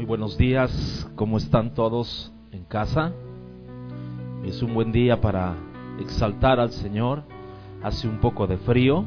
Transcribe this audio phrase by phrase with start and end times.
[0.00, 3.12] Muy buenos días, ¿cómo están todos en casa?
[4.46, 5.56] Es un buen día para
[6.00, 7.22] exaltar al Señor.
[7.82, 9.04] Hace un poco de frío.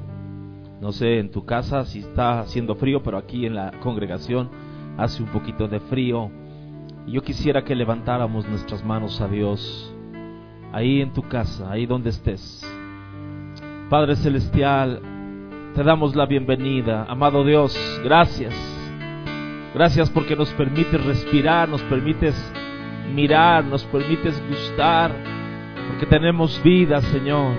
[0.79, 4.51] No sé en tu casa si está haciendo frío, pero aquí en la congregación
[4.95, 6.29] hace un poquito de frío.
[7.07, 9.91] Yo quisiera que levantáramos nuestras manos a Dios.
[10.71, 12.61] Ahí en tu casa, ahí donde estés.
[13.89, 15.01] Padre Celestial,
[15.73, 17.07] te damos la bienvenida.
[17.09, 18.72] Amado Dios, gracias.
[19.73, 22.35] Gracias porque nos permites respirar, nos permites
[23.13, 25.11] mirar, nos permites gustar,
[25.87, 27.55] porque tenemos vida, Señor.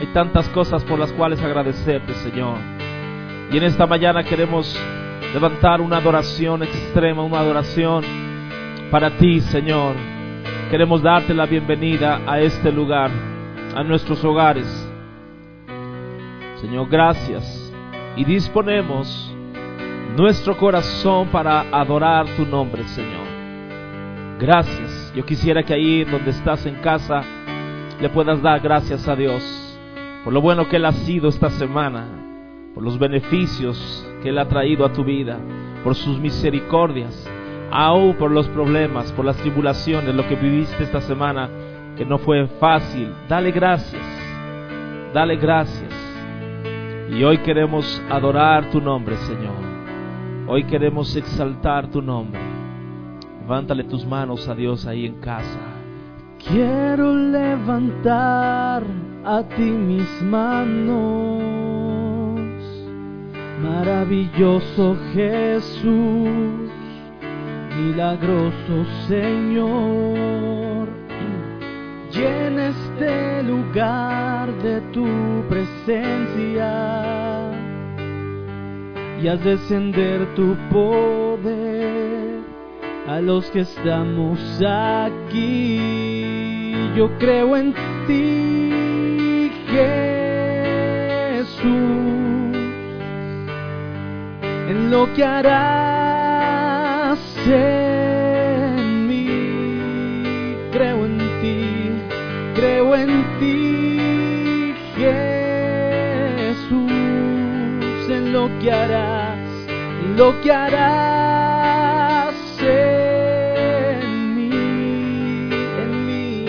[0.00, 2.56] Hay tantas cosas por las cuales agradecerte, Señor.
[3.52, 4.76] Y en esta mañana queremos
[5.32, 8.04] levantar una adoración extrema, una adoración
[8.90, 9.94] para ti, Señor.
[10.70, 13.10] Queremos darte la bienvenida a este lugar,
[13.76, 14.66] a nuestros hogares.
[16.60, 17.72] Señor, gracias.
[18.16, 19.34] Y disponemos
[20.18, 23.26] nuestro corazón para adorar tu nombre, Señor.
[24.40, 25.12] Gracias.
[25.14, 27.22] Yo quisiera que ahí donde estás en casa
[28.00, 29.68] le puedas dar gracias a Dios
[30.24, 32.04] por lo bueno que Él ha sido esta semana,
[32.74, 35.38] por los beneficios que Él ha traído a tu vida,
[35.84, 37.26] por sus misericordias,
[37.70, 41.48] aún por los problemas, por las tribulaciones, lo que viviste esta semana,
[41.96, 43.10] que no fue fácil.
[43.28, 44.02] Dale gracias,
[45.14, 45.94] dale gracias.
[47.10, 49.67] Y hoy queremos adorar tu nombre, Señor.
[50.50, 52.40] Hoy queremos exaltar tu nombre.
[53.42, 55.60] Levántale tus manos a Dios ahí en casa.
[56.48, 58.82] Quiero levantar
[59.26, 60.90] a ti mis manos,
[63.62, 66.70] maravilloso Jesús,
[67.76, 70.88] milagroso Señor.
[72.10, 75.06] Llena este lugar de tu
[75.50, 77.27] presencia
[79.22, 82.40] y haz descender tu poder
[83.08, 85.80] a los que estamos aquí.
[86.96, 87.74] Yo creo en
[88.06, 89.50] ti,
[91.36, 91.56] Jesús,
[94.68, 97.18] en lo que harás
[108.60, 109.38] que harás,
[110.16, 114.50] lo que harás en mí,
[115.82, 116.46] en mí,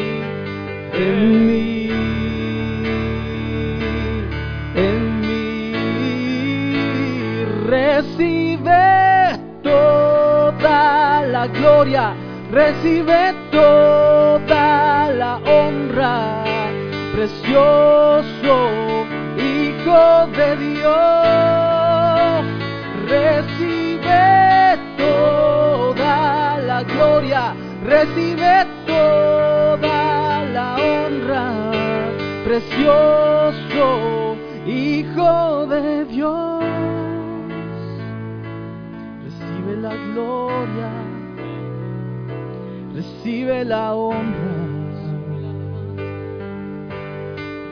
[0.94, 1.90] en mí,
[4.76, 5.76] en mí.
[7.68, 12.14] Recibe toda la gloria,
[12.52, 16.44] recibe toda la honra,
[17.14, 18.80] precioso
[19.38, 21.59] Hijo de Dios.
[27.90, 31.72] Recibe toda la honra,
[32.44, 36.64] precioso Hijo de Dios.
[39.24, 40.92] Recibe la gloria,
[42.94, 44.60] recibe la honra.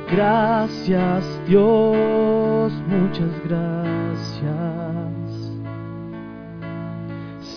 [0.09, 4.56] Gracias Dios, muchas gracias.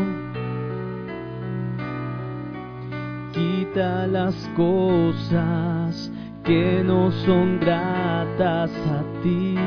[3.34, 6.10] quita las cosas
[6.42, 9.58] que no son gratas a ti.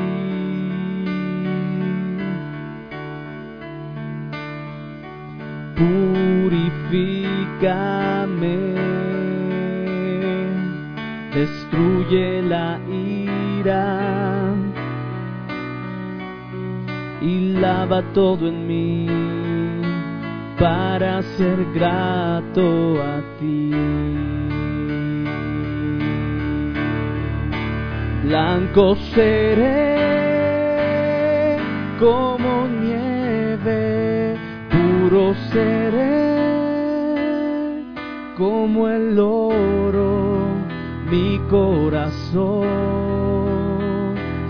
[5.76, 8.07] Purifícame
[17.88, 19.06] lava todo en mí
[20.58, 23.70] para ser grato a ti.
[28.24, 29.96] Blanco seré
[31.98, 34.36] como nieve,
[34.70, 36.28] puro seré
[38.36, 40.38] como el oro
[41.10, 42.66] mi corazón,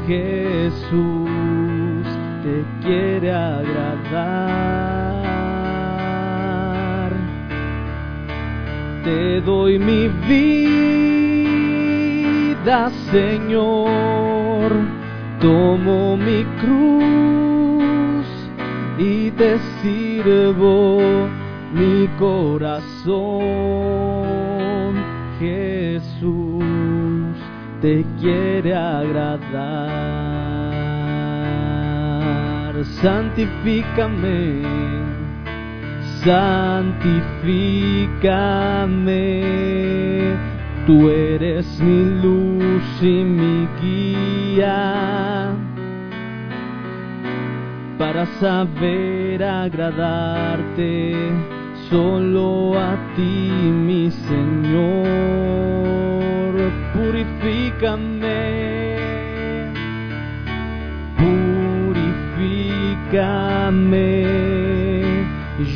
[0.09, 1.28] Jesús,
[2.89, 4.73] quiere agradar.
[9.05, 11.71] Te doy mi vida,
[13.11, 14.73] Señor,
[15.39, 18.27] tomo mi cruz
[18.99, 21.29] y te sirvo
[21.75, 23.19] mi corazón,
[25.39, 26.65] Jesús,
[27.83, 30.18] te quiere agradar.
[32.85, 34.63] Santifícame,
[36.23, 37.57] santifícame.
[40.87, 45.55] Tú eres mi luz y mi guía
[47.99, 51.15] para saber agradarte
[51.91, 55.09] solo a ti, mi Señor.
[56.95, 58.18] Purifícame,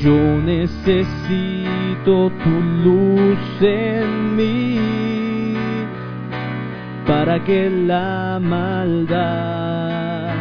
[0.02, 2.50] Yo necesito tu
[2.84, 5.56] luz en mí
[7.06, 10.34] para que la maldad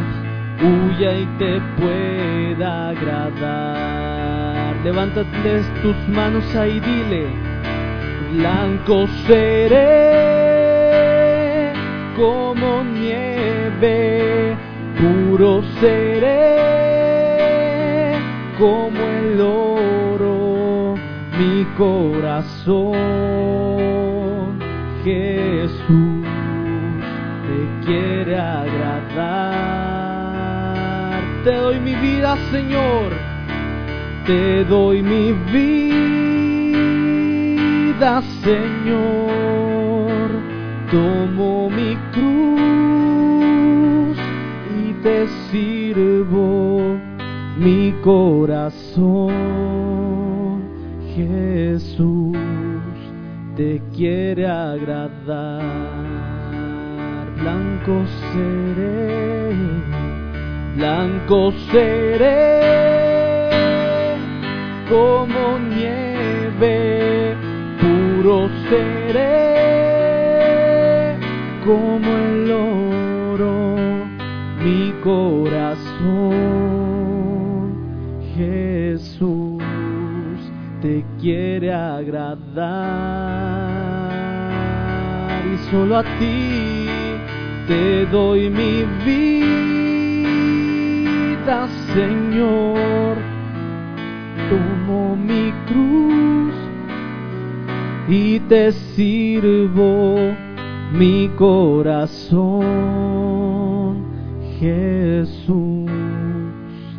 [0.60, 4.76] huya y te pueda agradar.
[4.84, 7.26] Levántate tus manos ahí, dile,
[8.34, 10.12] blanco seré
[12.16, 14.56] como nieve,
[14.98, 16.81] puro seré
[18.62, 20.94] como el oro,
[21.36, 22.92] mi corazón,
[25.02, 26.24] Jesús,
[27.44, 29.42] te quiere agradar.
[31.42, 33.10] Te doy mi vida, Señor,
[34.26, 35.32] te doy mi
[36.72, 37.02] vida,
[38.44, 40.30] Señor.
[40.88, 42.56] Tomo mi cruz
[44.78, 46.71] y te sirvo
[47.62, 49.32] mi corazón.
[51.14, 52.36] Jesús
[53.56, 55.62] te quiere agradar.
[57.38, 59.54] Blanco seré,
[60.76, 62.62] blanco seré
[64.88, 67.34] como nieve,
[67.80, 69.52] puro seré
[71.64, 73.76] como el oro,
[74.62, 76.61] mi corazón,
[81.22, 82.66] quiere agradar
[85.46, 86.88] y solo a ti
[87.68, 89.98] te doy mi vida,
[91.94, 93.16] Señor
[94.50, 96.54] tomo mi cruz
[98.08, 100.16] y te sirvo
[100.92, 102.42] mi corazón.
[104.58, 105.88] Jesús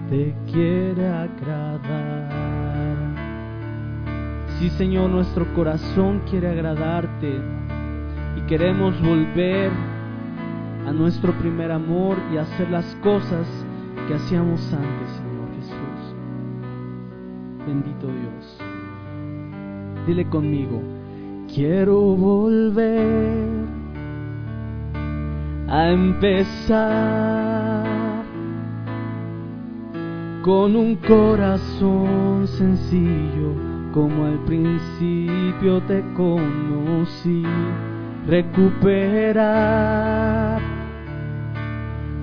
[0.09, 1.62] te quiere agradar.
[4.63, 7.37] Sí, Señor, nuestro corazón quiere agradarte
[8.37, 9.69] y queremos volver
[10.87, 13.45] a nuestro primer amor y hacer las cosas
[14.07, 16.15] que hacíamos antes, Señor Jesús.
[17.67, 18.57] Bendito Dios.
[20.07, 20.81] Dile conmigo,
[21.53, 23.65] quiero volver
[25.67, 27.83] a empezar
[30.41, 37.43] con un corazón sencillo como al principio te conocí.
[38.27, 39.53] Recuperar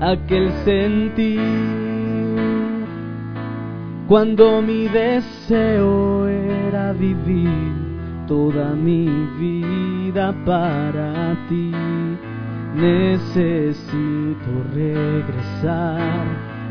[0.00, 1.40] aquel sentir
[4.08, 7.90] cuando mi deseo era vivir
[8.26, 9.06] toda mi
[9.38, 11.70] vida para ti.
[12.74, 16.26] Necesito regresar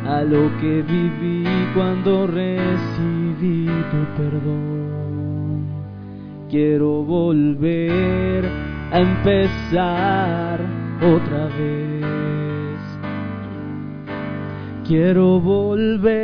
[0.06, 4.89] a lo que viví cuando recibí tu perdón.
[6.50, 8.44] Quiero volver
[8.92, 10.60] a empezar
[11.00, 12.80] otra vez.
[14.88, 16.16] Quiero volver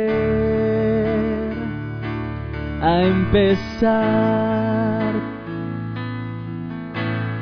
[2.82, 3.94] a empezar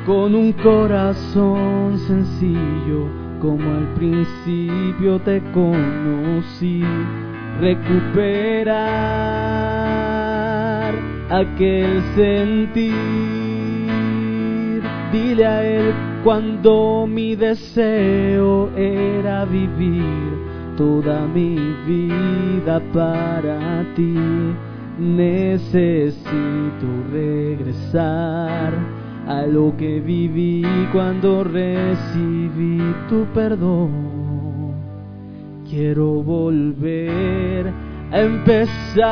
[0.05, 3.09] con un corazón sencillo
[3.41, 6.83] como al principio te conocí.
[7.59, 9.25] Recuperar
[11.29, 12.95] aquel sentir.
[15.11, 20.45] Dile a él cuando mi deseo era vivir
[20.77, 21.55] toda mi
[21.85, 24.15] vida para ti.
[24.99, 26.15] Necesito
[27.11, 28.73] regresar
[29.27, 32.79] a lo que viví cuando recibí
[33.09, 33.91] tu perdón.
[35.69, 37.73] Quiero volver
[38.15, 39.05] empezar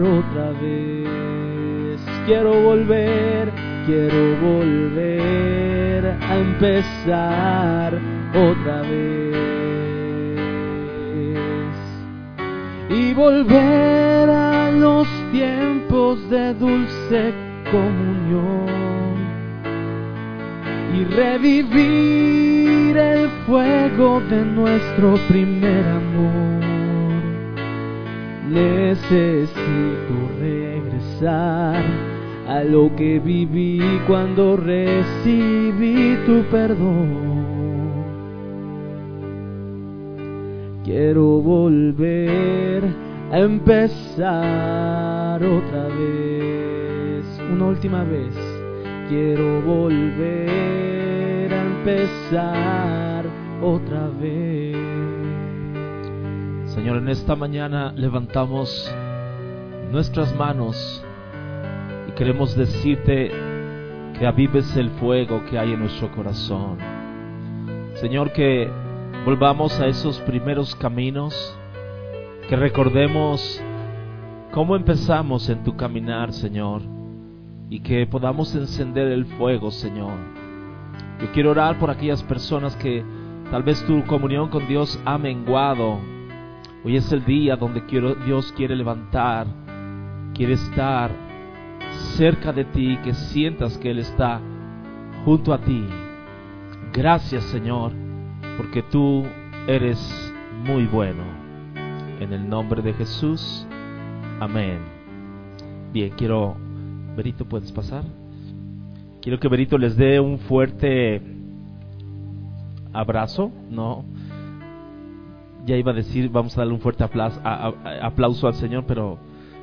[0.00, 2.00] otra vez.
[2.26, 3.52] Quiero volver,
[3.84, 8.00] quiero volver a empezar
[8.34, 9.34] otra vez.
[12.88, 17.34] Y volver a los tiempos de dulce
[17.70, 18.64] comunión
[20.94, 26.73] y revivir el fuego de nuestro primer amor.
[28.48, 31.82] Necesito regresar
[32.46, 37.24] a lo que viví cuando recibí tu perdón.
[40.84, 42.84] Quiero volver
[43.32, 48.34] a empezar otra vez, una última vez.
[49.08, 53.24] Quiero volver a empezar
[53.62, 55.13] otra vez.
[56.74, 58.92] Señor, en esta mañana levantamos
[59.92, 61.04] nuestras manos
[62.08, 63.30] y queremos decirte
[64.18, 66.78] que avives el fuego que hay en nuestro corazón.
[67.94, 68.68] Señor, que
[69.24, 71.56] volvamos a esos primeros caminos,
[72.48, 73.62] que recordemos
[74.50, 76.82] cómo empezamos en tu caminar, Señor,
[77.70, 80.14] y que podamos encender el fuego, Señor.
[81.20, 83.04] Yo quiero orar por aquellas personas que
[83.52, 86.13] tal vez tu comunión con Dios ha menguado
[86.84, 89.46] Hoy es el día donde quiero, Dios quiere levantar,
[90.34, 91.10] quiere estar
[92.18, 94.38] cerca de ti, que sientas que Él está
[95.24, 95.82] junto a ti.
[96.92, 97.92] Gracias Señor,
[98.58, 99.24] porque tú
[99.66, 99.98] eres
[100.62, 101.22] muy bueno.
[102.20, 103.66] En el nombre de Jesús,
[104.38, 104.80] amén.
[105.90, 106.54] Bien, quiero,
[107.16, 108.04] Berito, ¿puedes pasar?
[109.22, 111.22] Quiero que Berito les dé un fuerte
[112.92, 114.04] abrazo, ¿no?
[115.64, 119.18] Ya iba a decir, vamos a darle un fuerte aplauso, aplauso al Señor, pero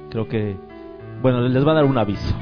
[0.10, 0.56] creo que,
[1.22, 2.36] bueno, les va a dar un aviso.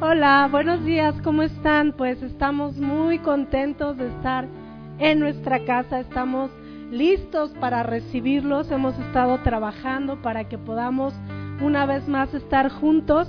[0.00, 1.92] Hola, buenos días, ¿cómo están?
[1.92, 4.46] Pues estamos muy contentos de estar
[4.98, 6.50] en nuestra casa, estamos
[6.90, 11.14] listos para recibirlos, hemos estado trabajando para que podamos
[11.62, 13.28] una vez más estar juntos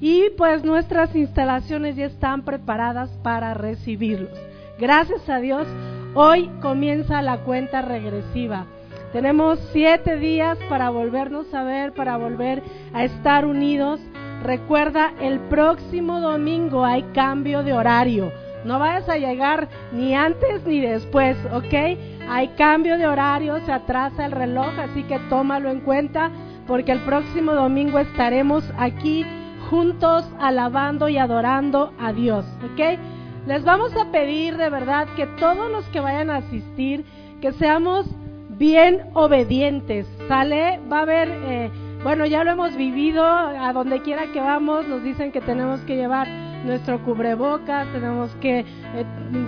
[0.00, 4.36] y pues nuestras instalaciones ya están preparadas para recibirlos.
[4.78, 5.66] Gracias a Dios
[6.14, 8.66] Hoy comienza la cuenta regresiva.
[9.14, 13.98] Tenemos siete días para volvernos a ver, para volver a estar unidos.
[14.42, 18.30] Recuerda, el próximo domingo hay cambio de horario.
[18.66, 21.98] No vayas a llegar ni antes ni después, ¿ok?
[22.28, 26.30] Hay cambio de horario, se atrasa el reloj, así que tómalo en cuenta
[26.66, 29.24] porque el próximo domingo estaremos aquí
[29.70, 32.98] juntos alabando y adorando a Dios, ¿ok?
[33.46, 37.04] Les vamos a pedir de verdad que todos los que vayan a asistir,
[37.40, 38.06] que seamos
[38.50, 40.78] bien obedientes, ¿sale?
[40.90, 41.70] Va a haber, eh,
[42.04, 45.96] bueno, ya lo hemos vivido, a donde quiera que vamos nos dicen que tenemos que
[45.96, 46.28] llevar
[46.64, 48.64] nuestro cubrebocas, tenemos que eh,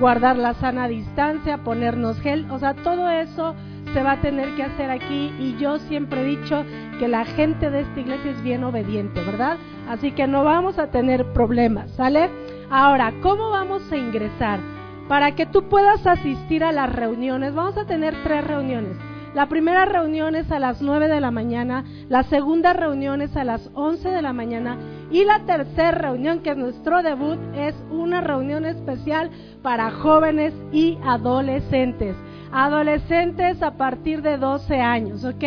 [0.00, 3.54] guardar la sana distancia, ponernos gel, o sea, todo eso
[3.92, 6.64] se va a tener que hacer aquí y yo siempre he dicho
[6.98, 9.56] que la gente de esta iglesia es bien obediente, ¿verdad?
[9.88, 12.28] Así que no vamos a tener problemas, ¿sale?
[12.70, 14.60] Ahora, ¿cómo vamos a ingresar?
[15.08, 18.96] Para que tú puedas asistir a las reuniones, vamos a tener tres reuniones.
[19.34, 23.42] La primera reunión es a las 9 de la mañana, la segunda reunión es a
[23.42, 24.78] las 11 de la mañana
[25.10, 29.30] y la tercera reunión, que es nuestro debut, es una reunión especial
[29.60, 32.16] para jóvenes y adolescentes.
[32.52, 35.42] Adolescentes a partir de 12 años, ¿ok?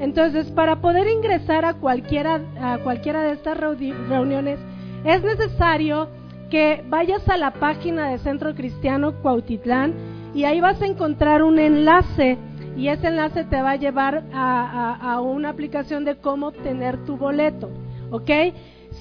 [0.00, 4.58] Entonces, para poder ingresar a cualquiera, a cualquiera de estas reuniones,
[5.04, 6.08] es necesario
[6.50, 9.94] que vayas a la página de Centro Cristiano Cuautitlán
[10.34, 12.38] y ahí vas a encontrar un enlace
[12.76, 17.70] y ese enlace te va a llevar a, una aplicación de cómo obtener tu boleto,
[18.10, 18.30] ¿ok?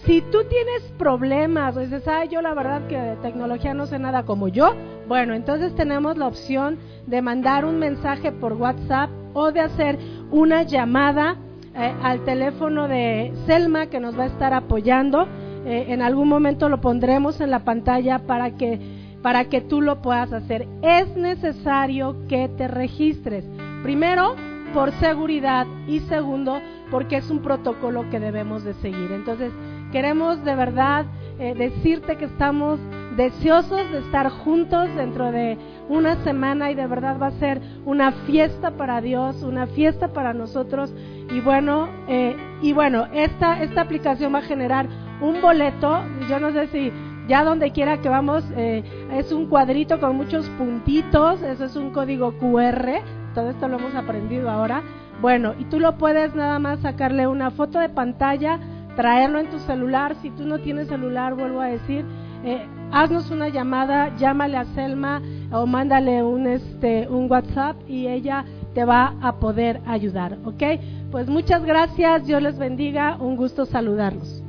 [0.05, 3.99] Si tú tienes problemas o dices, ay, yo la verdad que de tecnología no sé
[3.99, 4.73] nada como yo,
[5.07, 9.97] bueno, entonces tenemos la opción de mandar un mensaje por WhatsApp o de hacer
[10.31, 11.37] una llamada
[11.75, 15.27] eh, al teléfono de Selma que nos va a estar apoyando
[15.67, 18.79] eh, en algún momento lo pondremos en la pantalla para que,
[19.21, 20.65] para que tú lo puedas hacer.
[20.81, 23.43] Es necesario que te registres.
[23.83, 24.35] Primero,
[24.73, 29.11] por seguridad y segundo, porque es un protocolo que debemos de seguir.
[29.11, 29.51] Entonces,
[29.91, 31.05] queremos de verdad
[31.37, 32.79] eh, decirte que estamos
[33.17, 35.57] deseosos de estar juntos dentro de
[35.89, 40.33] una semana y de verdad va a ser una fiesta para Dios, una fiesta para
[40.33, 40.93] nosotros
[41.29, 44.87] y bueno, eh, y bueno, esta, esta aplicación va a generar
[45.21, 46.91] un boleto, yo no sé si
[47.27, 51.91] ya donde quiera que vamos eh, es un cuadrito con muchos puntitos, eso es un
[51.91, 53.01] código QR,
[53.33, 54.81] todo esto lo hemos aprendido ahora.
[55.21, 58.59] Bueno, y tú lo puedes nada más sacarle una foto de pantalla,
[58.95, 62.05] traerlo en tu celular, si tú no tienes celular, vuelvo a decir,
[62.43, 65.21] eh, haznos una llamada, llámale a Selma
[65.51, 70.63] o mándale un, este, un WhatsApp y ella te va a poder ayudar, ¿ok?
[71.11, 74.46] Pues muchas gracias, Dios les bendiga, un gusto saludarlos.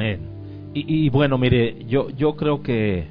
[0.00, 0.18] Amén.
[0.72, 3.06] Y, bueno, mire, yo, yo creo que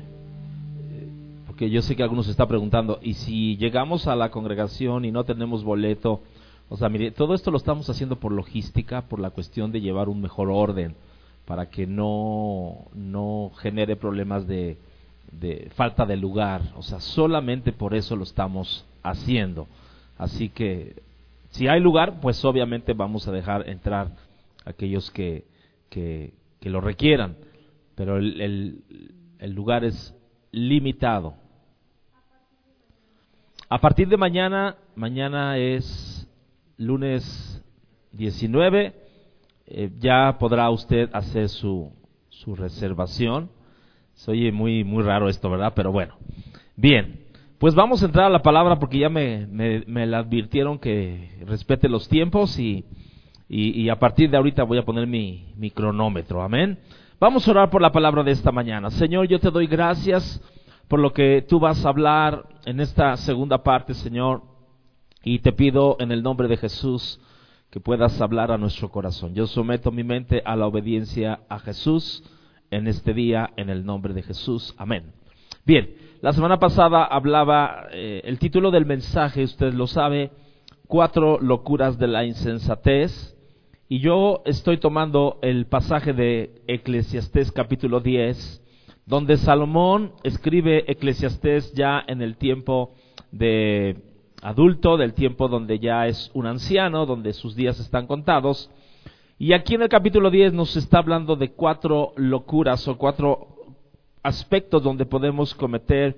[1.45, 5.11] porque yo sé que algunos se está preguntando, ¿y si llegamos a la congregación y
[5.11, 6.21] no tenemos boleto?
[6.67, 10.09] O sea, mire, todo esto lo estamos haciendo por logística, por la cuestión de llevar
[10.09, 10.95] un mejor orden,
[11.45, 14.77] para que no, no genere problemas de,
[15.31, 16.73] de falta de lugar.
[16.75, 19.67] O sea, solamente por eso lo estamos haciendo.
[20.17, 21.03] Así que,
[21.51, 24.07] si hay lugar, pues obviamente vamos a dejar entrar
[24.65, 25.43] aquellos que,
[25.91, 27.37] que, que lo requieran.
[27.95, 28.83] Pero el,
[29.39, 30.15] el, lugar es
[30.51, 31.35] limitado.
[33.69, 36.27] A partir de mañana, mañana es
[36.77, 37.63] lunes
[38.13, 38.95] 19,
[39.67, 41.91] eh, ya podrá usted hacer su,
[42.29, 43.51] su reservación.
[44.13, 45.73] Se oye muy, muy raro esto, ¿verdad?
[45.75, 46.15] Pero bueno.
[46.75, 47.25] Bien,
[47.57, 51.43] pues vamos a entrar a la palabra porque ya me, me, me la advirtieron que
[51.45, 52.85] respete los tiempos y,
[53.51, 56.43] y, a partir de ahorita voy a poner mi, mi cronómetro.
[56.43, 56.77] Amén.
[57.19, 58.91] Vamos a orar por la palabra de esta mañana.
[58.91, 60.39] Señor, yo te doy gracias
[60.87, 64.43] por lo que tú vas a hablar en esta segunda parte, Señor.
[65.23, 67.19] Y te pido en el nombre de Jesús
[67.71, 69.33] que puedas hablar a nuestro corazón.
[69.33, 72.23] Yo someto mi mente a la obediencia a Jesús
[72.69, 74.75] en este día, en el nombre de Jesús.
[74.77, 75.11] Amén.
[75.65, 80.31] Bien, la semana pasada hablaba, eh, el título del mensaje, usted lo sabe,
[80.87, 83.35] cuatro locuras de la insensatez.
[83.91, 88.63] Y yo estoy tomando el pasaje de Eclesiastés capítulo 10,
[89.07, 92.91] donde Salomón escribe Eclesiastés ya en el tiempo
[93.31, 93.97] de
[94.43, 98.69] adulto, del tiempo donde ya es un anciano, donde sus días están contados.
[99.39, 103.47] Y aquí en el capítulo 10 nos está hablando de cuatro locuras o cuatro
[104.21, 106.15] aspectos donde podemos cometer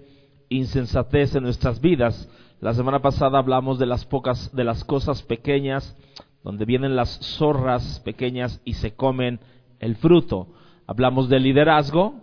[0.49, 2.29] insensatez en nuestras vidas.
[2.59, 5.95] La semana pasada hablamos de las pocas de las cosas pequeñas
[6.43, 9.39] donde vienen las zorras pequeñas y se comen
[9.79, 10.47] el fruto.
[10.87, 12.15] Hablamos de liderazgo,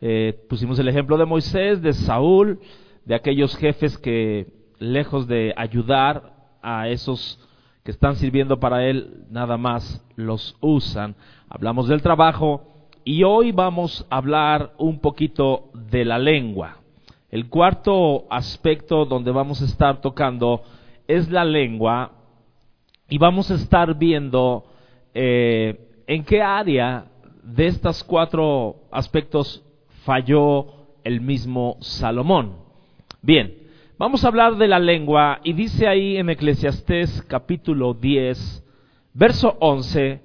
[0.00, 2.60] eh, pusimos el ejemplo de Moisés, de Saúl,
[3.04, 7.40] de aquellos jefes que lejos de ayudar a esos
[7.84, 11.14] que están sirviendo para él, nada más los usan.
[11.48, 16.78] Hablamos del trabajo y hoy vamos a hablar un poquito de la lengua.
[17.30, 20.62] El cuarto aspecto donde vamos a estar tocando
[21.06, 22.15] es la lengua
[23.08, 24.64] y vamos a estar viendo
[25.14, 27.06] eh, en qué área
[27.42, 29.62] de estos cuatro aspectos
[30.04, 30.66] falló
[31.04, 32.56] el mismo Salomón.
[33.22, 33.54] Bien,
[33.98, 38.64] vamos a hablar de la lengua y dice ahí en Eclesiastés capítulo 10,
[39.14, 40.20] verso 11,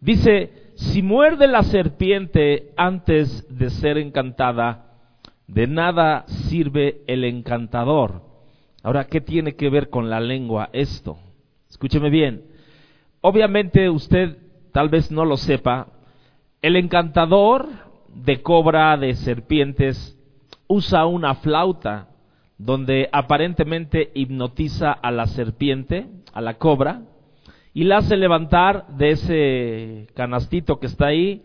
[0.00, 4.82] dice, si muerde la serpiente antes de ser encantada,
[5.46, 8.22] de nada sirve el encantador.
[8.82, 11.18] Ahora, ¿qué tiene que ver con la lengua esto?
[11.76, 12.42] Escúcheme bien.
[13.20, 14.38] Obviamente usted
[14.72, 15.88] tal vez no lo sepa.
[16.62, 17.68] El encantador
[18.14, 20.18] de cobra de serpientes
[20.68, 22.08] usa una flauta
[22.56, 27.02] donde aparentemente hipnotiza a la serpiente, a la cobra,
[27.74, 31.42] y la hace levantar de ese canastito que está ahí,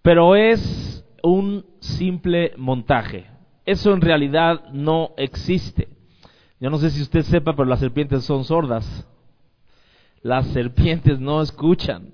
[0.00, 3.26] pero es un simple montaje.
[3.66, 5.88] Eso en realidad no existe.
[6.58, 9.06] Yo no sé si usted sepa, pero las serpientes son sordas
[10.26, 12.12] las serpientes no escuchan.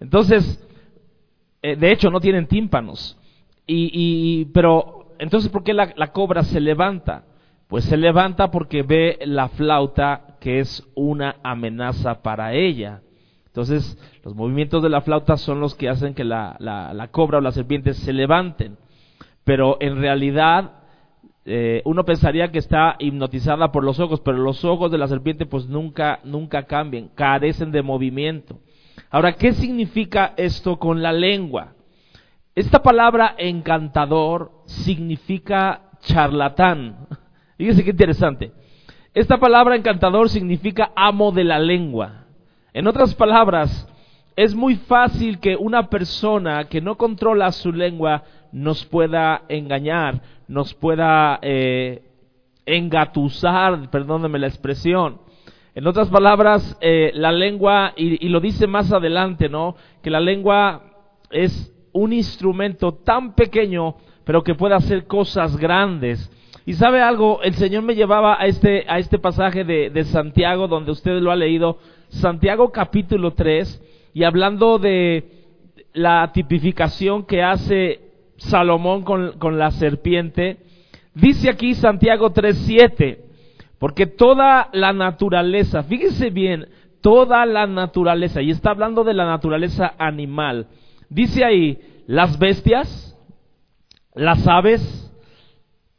[0.00, 0.64] Entonces,
[1.60, 3.16] eh, de hecho, no tienen tímpanos.
[3.66, 7.24] Y, pero, entonces, ¿por qué la, la cobra se levanta?
[7.66, 13.02] Pues se levanta porque ve la flauta que es una amenaza para ella.
[13.46, 17.38] Entonces, los movimientos de la flauta son los que hacen que la, la, la cobra
[17.38, 18.78] o la serpiente se levanten.
[19.44, 20.72] Pero en realidad
[21.50, 25.46] eh, uno pensaría que está hipnotizada por los ojos, pero los ojos de la serpiente
[25.46, 28.58] pues nunca, nunca cambian, carecen de movimiento.
[29.08, 31.72] Ahora, ¿qué significa esto con la lengua?
[32.54, 37.06] Esta palabra encantador significa charlatán.
[37.56, 38.52] Fíjense qué interesante.
[39.14, 42.26] Esta palabra encantador significa amo de la lengua.
[42.74, 43.88] En otras palabras,
[44.36, 50.74] es muy fácil que una persona que no controla su lengua nos pueda engañar, nos
[50.74, 52.02] pueda eh,
[52.66, 55.20] engatusar, perdónenme la expresión.
[55.74, 59.76] En otras palabras, eh, la lengua, y, lo dice más adelante, ¿no?
[60.02, 60.82] Que la lengua
[61.30, 66.30] es un instrumento tan pequeño, pero que puede hacer cosas grandes.
[66.66, 70.68] Y sabe algo, el Señor me llevaba a este, a este pasaje de, de Santiago,
[70.68, 75.38] donde usted lo ha leído, Santiago capítulo 3, y hablando de
[75.92, 78.07] la tipificación que hace
[78.38, 80.58] Salomón con, la serpiente,
[81.14, 83.18] dice aquí Santiago 3.7,
[83.78, 86.68] porque toda la naturaleza, fíjese bien,
[87.00, 90.68] toda la naturaleza, y está hablando de la naturaleza animal,
[91.08, 93.16] dice ahí, las bestias,
[94.14, 95.12] las aves,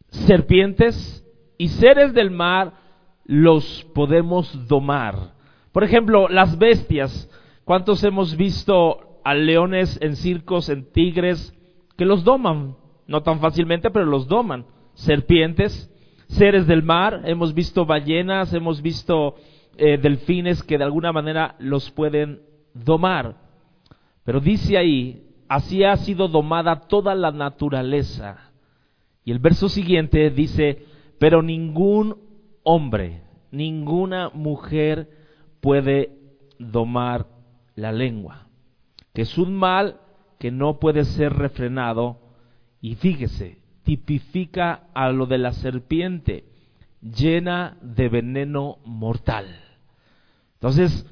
[0.10, 1.26] serpientes
[1.58, 2.74] y seres del mar
[3.26, 5.34] los podemos domar.
[5.72, 7.30] Por ejemplo, las bestias.
[7.64, 11.56] ¿Cuántos hemos visto a leones en circos, en tigres,
[12.00, 12.78] que los doman?
[13.08, 14.66] No tan fácilmente, pero los doman.
[14.94, 15.94] Serpientes,
[16.30, 19.36] seres del mar, hemos visto ballenas, hemos visto
[19.76, 22.42] eh, delfines que de alguna manera los pueden
[22.74, 23.36] domar.
[24.24, 28.50] Pero dice ahí, así ha sido domada toda la naturaleza.
[29.26, 30.86] Y el verso siguiente dice,
[31.20, 32.16] pero ningún
[32.64, 35.10] hombre, ninguna mujer
[35.60, 36.16] puede
[36.60, 37.28] domar
[37.76, 38.48] la lengua,
[39.14, 40.00] que es un mal
[40.40, 42.18] que no puede ser refrenado.
[42.82, 46.46] Y fíjese, tipifica a lo de la serpiente,
[47.02, 49.46] llena de veneno mortal.
[50.56, 51.06] Entonces,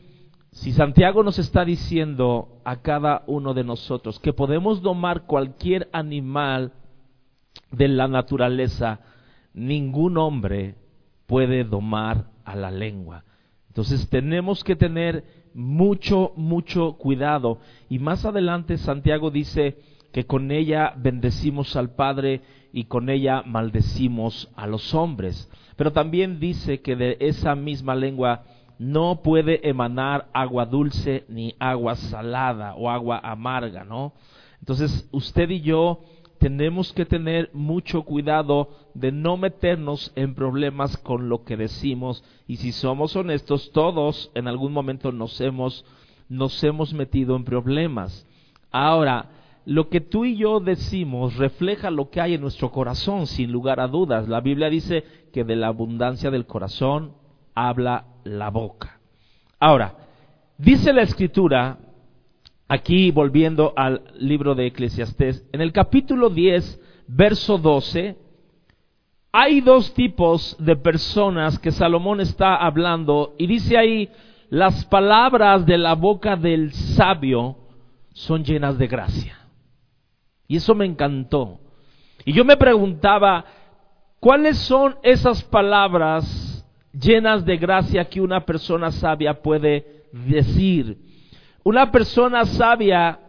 [0.52, 6.74] si Santiago nos está diciendo a cada uno de nosotros que podemos domar cualquier animal
[7.72, 9.02] de la naturaleza,
[9.54, 10.76] ningún hombre
[11.28, 13.24] puede domar a la lengua.
[13.68, 15.24] Entonces tenemos que tener
[15.58, 17.58] mucho, mucho cuidado.
[17.90, 19.80] Y más adelante Santiago dice
[20.14, 22.42] que con ella bendecimos al Padre
[22.72, 25.50] y con ella maldecimos a los hombres.
[25.76, 28.44] Pero también dice que de esa misma lengua
[28.78, 34.14] no puede emanar agua dulce ni agua salada o agua amarga, ¿no?
[34.60, 36.02] Entonces usted y yo
[36.40, 42.58] tenemos que tener mucho cuidado de no meternos en problemas con lo que decimos y
[42.58, 45.86] si somos honestos todos en algún momento nos hemos
[46.30, 48.28] nos hemos metido en problemas.
[48.72, 49.30] Ahora,
[49.66, 53.80] lo que tú y yo decimos refleja lo que hay en nuestro corazón, sin lugar
[53.80, 54.28] a dudas.
[54.28, 57.14] La Biblia dice que de la abundancia del corazón
[57.54, 59.00] habla la boca.
[59.60, 59.96] Ahora,
[60.58, 61.80] dice la escritura
[62.70, 68.18] Aquí, volviendo al libro de Eclesiastés, en el capítulo 10, verso 12,
[69.32, 74.10] hay dos tipos de personas que Salomón está hablando y dice ahí,
[74.50, 77.58] las palabras de la boca del sabio
[78.14, 79.38] son llenas de gracia.
[80.48, 81.60] Y eso me encantó.
[82.26, 83.46] Y yo me preguntaba,
[84.20, 90.98] ¿cuáles son esas palabras llenas de gracia que una persona sabia puede decir?
[91.68, 93.20] Una persona sabia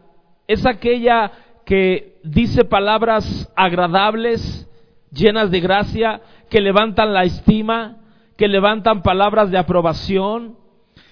[0.47, 1.33] es aquella
[1.67, 4.71] que dice palabras agradables,
[5.11, 7.97] llenas de gracia, que levantan la estima,
[8.37, 10.57] que levantan palabras de aprobación,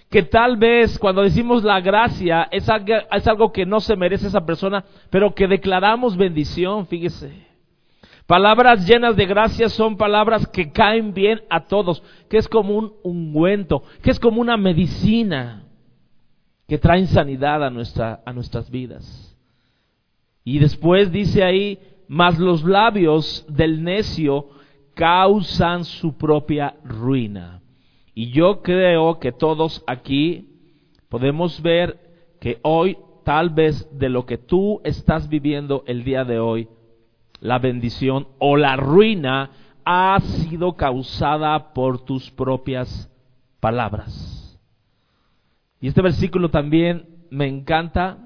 [0.08, 4.84] que tal vez cuando decimos la gracia es algo, que no se merece esa persona,
[5.10, 7.44] pero que declaramos bendición, fíjese.
[8.28, 12.92] Palabras llenas de gracia son palabras que caen bien a todos, que es como un
[13.02, 15.65] ungüento, que es como una medicina
[16.66, 19.37] que traen sanidad a, nuestra, a nuestras vidas.
[20.44, 24.48] Y después dice ahí, mas los labios del necio
[24.94, 27.62] causan su propia ruina.
[28.14, 30.48] Y yo creo que todos aquí
[31.09, 31.98] podemos ver
[32.40, 36.68] que hoy, tal vez de lo que tú estás viviendo el día de hoy,
[37.40, 39.50] la bendición o la ruina
[39.85, 43.11] ha sido causada por tus propias
[43.61, 44.45] palabras.
[45.80, 48.18] Y este versículo también me encanta.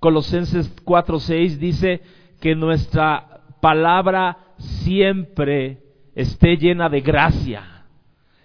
[0.00, 2.02] Colosenses 4:6 dice
[2.40, 5.78] que nuestra palabra siempre
[6.14, 7.86] esté llena de gracia.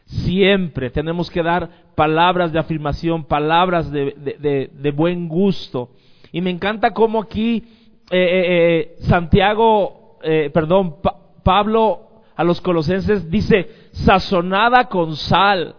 [0.05, 5.91] Siempre tenemos que dar palabras de afirmación, palabras de, buen gusto.
[6.31, 7.63] Y me encanta cómo aquí
[8.09, 10.17] eh, eh, eh, Santiago,
[10.51, 10.95] perdón,
[11.43, 12.09] Pablo
[12.39, 15.75] a los colosenses dice, sazonada con sal,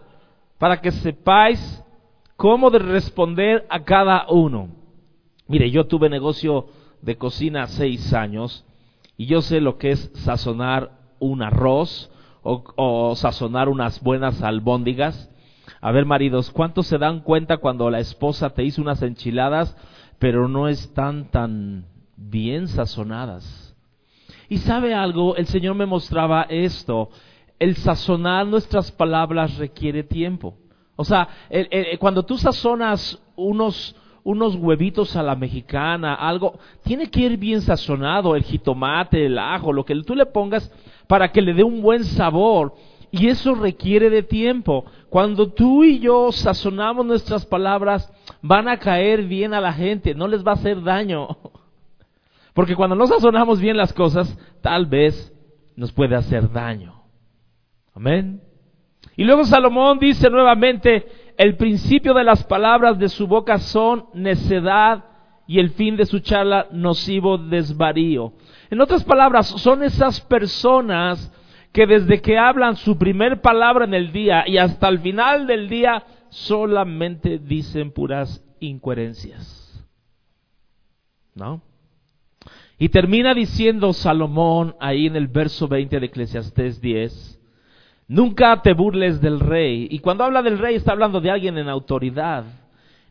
[0.59, 1.83] para que sepáis
[2.41, 4.69] cómo de responder a cada uno.
[5.47, 6.65] Mire, yo tuve negocio
[6.99, 8.65] de cocina seis años
[9.15, 12.09] y yo sé lo que es sazonar un arroz
[12.41, 15.29] o, sazonar unas buenas albóndigas.
[15.81, 19.77] A ver, maridos, ¿cuántos se dan cuenta cuando la esposa te hizo unas enchiladas,
[20.17, 21.85] pero no están tan
[22.17, 23.77] bien sazonadas?
[24.49, 27.11] Y sabe algo, el Señor me mostraba esto.
[27.59, 30.57] El sazonar nuestras palabras requiere tiempo.
[30.95, 31.27] O sea,
[31.99, 38.35] cuando tú sazonas unos, unos huevitos a la mexicana, algo, tiene que ir bien sazonado,
[38.35, 40.71] el jitomate, el ajo, lo que tú le pongas
[41.07, 42.73] para que le dé un buen sabor.
[43.11, 44.85] Y eso requiere de tiempo.
[45.09, 50.27] Cuando tú y yo sazonamos nuestras palabras, van a caer bien a la gente, no
[50.27, 51.27] les va a hacer daño.
[52.53, 55.33] Porque cuando no sazonamos bien las cosas, tal vez
[55.75, 57.03] nos puede hacer daño.
[57.93, 58.41] Amén.
[59.15, 61.05] Y luego Salomón dice nuevamente,
[61.37, 65.05] el principio de las palabras de su boca son necedad
[65.47, 68.33] y el fin de su charla nocivo desvarío.
[68.69, 71.31] En otras palabras, son esas personas
[71.71, 75.69] que desde que hablan su primer palabra en el día y hasta el final del
[75.69, 79.85] día solamente dicen puras incoherencias.
[81.35, 81.61] ¿No?
[82.77, 87.40] Y termina diciendo Salomón ahí en el verso 20 de Eclesiastés 10,
[88.11, 89.87] nunca te burles del rey.
[89.89, 92.43] Y cuando habla del rey está hablando de alguien en autoridad.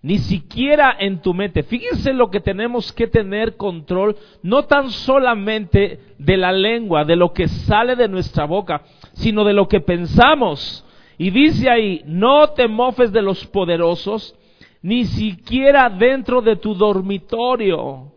[0.03, 1.63] Ni siquiera en tu mente.
[1.63, 7.33] Fíjense lo que tenemos que tener control, no tan solamente de la lengua, de lo
[7.33, 8.83] que sale de nuestra boca,
[9.15, 10.85] sino de lo que pensamos.
[11.19, 14.35] Y dice ahí, no te mofes de los poderosos,
[14.83, 18.13] ni siquiera dentro de tu dormitorio,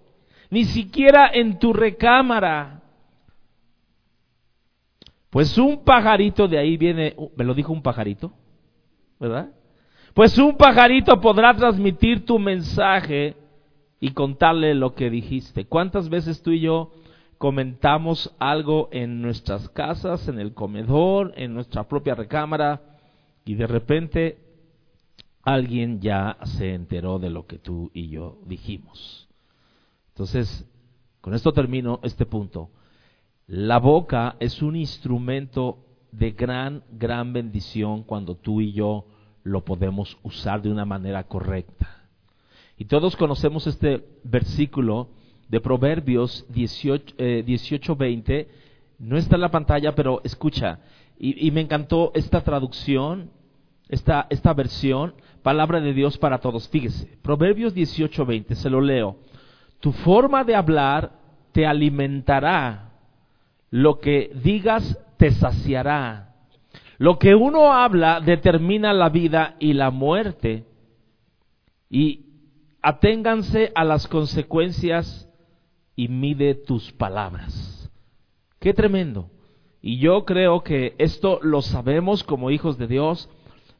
[0.49, 2.82] ni siquiera en tu recámara.
[5.33, 8.31] Pues un pajarito de ahí viene, me lo dijo un pajarito,
[9.19, 9.49] ¿verdad?
[10.13, 13.35] Pues un pajarito podrá transmitir tu mensaje
[13.99, 15.65] y contarle lo que dijiste.
[15.65, 16.91] ¿Cuántas veces tú y yo
[17.39, 22.99] comentamos algo en nuestras casas, en el comedor, en nuestra propia recámara,
[23.43, 24.37] y de repente
[25.41, 29.27] alguien ya se enteró de lo que tú y yo dijimos?
[30.09, 30.69] Entonces,
[31.21, 32.69] con esto termino este punto.
[33.47, 35.79] La boca es un instrumento
[36.11, 39.05] de gran, gran bendición cuando tú y yo
[39.43, 42.03] lo podemos usar de una manera correcta.
[42.77, 45.09] Y todos conocemos este versículo
[45.49, 48.39] de Proverbios 18, 20.
[48.39, 48.47] Eh,
[48.99, 50.79] no está en la pantalla, pero escucha.
[51.19, 53.29] Y, me encantó esta traducción,
[53.87, 56.67] esta, esta versión, palabra de Dios para todos.
[56.69, 59.17] Fíjese, Proverbios 18:20, se lo leo.
[59.79, 61.11] Tu forma de hablar
[61.51, 62.92] te alimentará,
[63.73, 66.35] lo que digas te saciará.
[66.99, 70.67] Lo que uno habla determina la vida y la muerte.
[71.89, 72.27] Y
[72.83, 75.27] aténganse a las consecuencias
[75.95, 77.89] y mide tus palabras.
[78.59, 79.31] Qué tremendo.
[79.81, 83.27] Y yo creo que esto lo sabemos como hijos de Dios,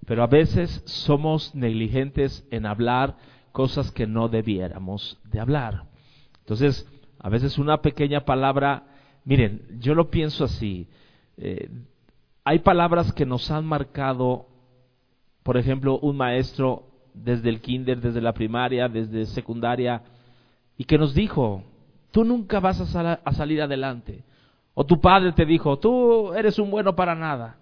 [0.08, 3.16] pero a veces somos negligentes en hablar
[3.52, 5.84] cosas que no debiéramos de hablar.
[6.40, 8.88] Entonces, a veces una pequeña palabra,
[9.26, 10.88] miren, yo lo pienso así,
[11.38, 11.70] eh,
[12.44, 14.48] hay palabras que nos han marcado,
[15.44, 20.02] por ejemplo, un maestro desde el kinder, desde la primaria, desde secundaria,
[20.78, 21.64] y que nos dijo,
[22.12, 24.24] tú nunca vas a, a salir adelante.
[24.74, 27.58] O tu padre te dijo, tú eres un bueno para nada.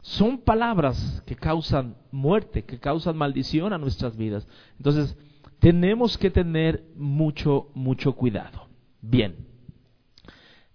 [0.00, 4.46] Son palabras que causan muerte, que causan maldición a nuestras vidas.
[4.78, 5.16] Entonces,
[5.58, 8.68] tenemos que tener mucho, mucho cuidado.
[9.02, 9.49] Bien,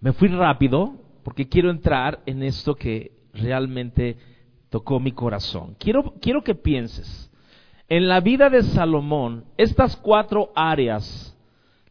[0.06, 4.16] me fui rápido porque quiero entrar en esto que realmente
[4.70, 5.76] tocó mi corazón.
[5.80, 7.32] Quiero, quiero que pienses,
[7.90, 11.36] en la vida de Salomón, estas cuatro áreas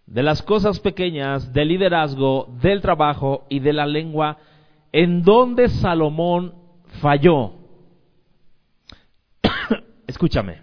[0.07, 4.39] de las cosas pequeñas, del liderazgo, del trabajo y de la lengua,
[4.93, 6.55] en donde Salomón
[7.01, 7.55] falló.
[10.07, 10.63] Escúchame,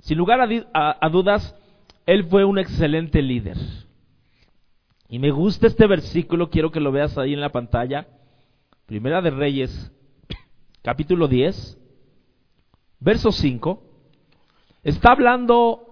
[0.00, 1.56] sin lugar a, dudas,
[2.04, 3.56] él fue un excelente líder.
[5.12, 8.08] Y me gusta este versículo, quiero que lo veas ahí en la pantalla.
[8.86, 9.92] Primera de Reyes,
[10.82, 11.78] capítulo 10,
[12.98, 13.82] verso 5.
[14.82, 15.86] Está hablando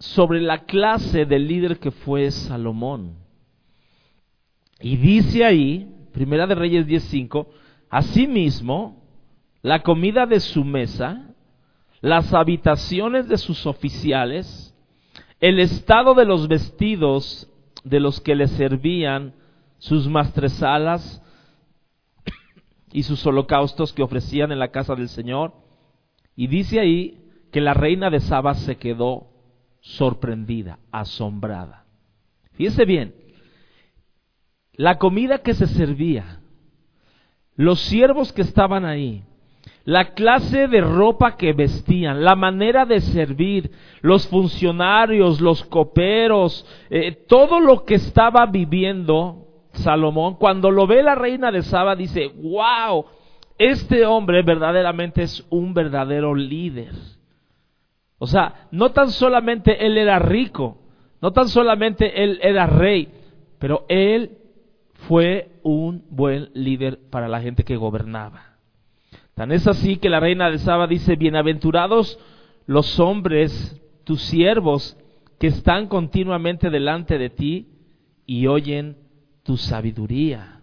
[0.00, 3.14] sobre la clase de líder que fue Salomón.
[4.80, 7.46] Y dice ahí, Primera de Reyes 10:5,
[7.90, 9.04] asimismo,
[9.62, 11.28] la comida de su mesa
[12.00, 14.74] las habitaciones de sus oficiales,
[15.38, 17.48] el estado de los vestidos
[17.84, 19.34] de los que le servían,
[19.78, 21.22] sus mastresalas
[22.92, 25.54] y sus holocaustos que ofrecían en la casa del Señor.
[26.36, 29.28] Y dice ahí que la reina de Saba se quedó
[29.80, 31.84] sorprendida, asombrada.
[32.52, 33.14] Fíjese bien,
[34.74, 36.40] la comida que se servía,
[37.56, 39.24] los siervos que estaban ahí,
[39.84, 47.12] la clase de ropa que vestían, la manera de servir, los funcionarios, los coperos, eh,
[47.26, 49.42] todo lo que estaba viviendo
[49.72, 53.06] Salomón, cuando lo ve la reina de Saba, dice, wow,
[53.58, 56.92] este hombre verdaderamente es un verdadero líder.
[58.18, 60.78] O sea, no tan solamente él era rico,
[61.20, 63.08] no tan solamente él era rey,
[63.58, 64.38] pero él
[65.08, 68.51] fue un buen líder para la gente que gobernaba.
[69.34, 72.18] Tan es así que la reina de Saba dice, bienaventurados
[72.66, 74.96] los hombres, tus siervos,
[75.38, 77.68] que están continuamente delante de ti
[78.26, 78.96] y oyen
[79.42, 80.60] tu sabiduría.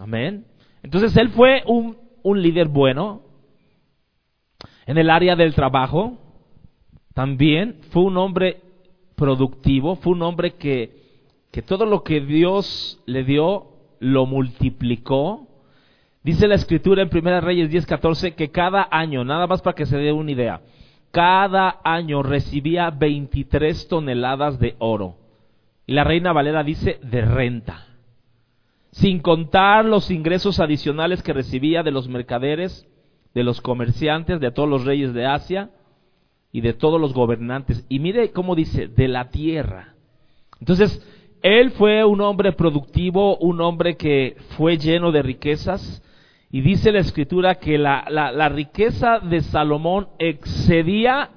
[0.00, 0.46] Amén.
[0.82, 3.22] Entonces él fue un, un líder bueno
[4.86, 6.18] en el área del trabajo.
[7.14, 8.60] También fue un hombre
[9.14, 13.68] productivo, fue un hombre que, que todo lo que Dios le dio
[14.00, 15.47] lo multiplicó
[16.22, 19.96] Dice la escritura en 1 Reyes 10:14 que cada año, nada más para que se
[19.96, 20.60] dé una idea,
[21.10, 25.16] cada año recibía 23 toneladas de oro.
[25.86, 27.86] Y la reina Valera dice de renta.
[28.90, 32.86] Sin contar los ingresos adicionales que recibía de los mercaderes,
[33.34, 35.70] de los comerciantes, de todos los reyes de Asia
[36.52, 37.86] y de todos los gobernantes.
[37.88, 39.94] Y mire cómo dice, de la tierra.
[40.60, 41.02] Entonces,
[41.42, 46.02] él fue un hombre productivo, un hombre que fue lleno de riquezas.
[46.50, 51.30] Y dice la escritura que la, la, riqueza de Salomón excedía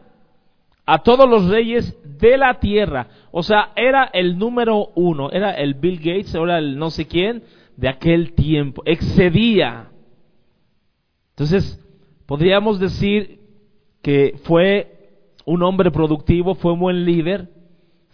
[0.86, 3.08] a todos los reyes de la tierra.
[3.32, 7.43] O sea, era el número uno, era el Bill Gates, era el no sé quién
[7.76, 8.84] de aquel tiempo.
[8.86, 9.89] Excedía.
[11.32, 11.80] Entonces,
[12.26, 13.39] podríamos decir
[14.02, 17.50] que fue un hombre productivo, fue un buen líder,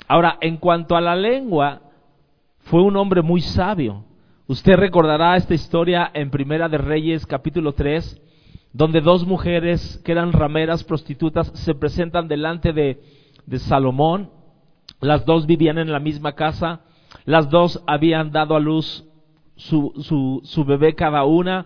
[0.08, 1.82] Ahora, en cuanto a la lengua,
[2.60, 4.06] fue un hombre muy sabio.
[4.50, 8.22] Usted recordará esta historia en Primera de Reyes capítulo 3,
[8.72, 12.98] donde dos mujeres que eran rameras prostitutas se presentan delante de,
[13.58, 14.32] Salomón.
[15.02, 16.80] Las dos vivían en la misma casa,
[17.26, 19.04] las dos habían dado a luz
[19.58, 21.66] su, su, su bebé cada una,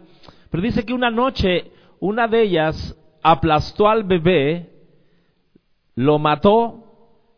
[0.49, 4.71] pero dice que una noche una de ellas aplastó al bebé,
[5.93, 6.81] lo mató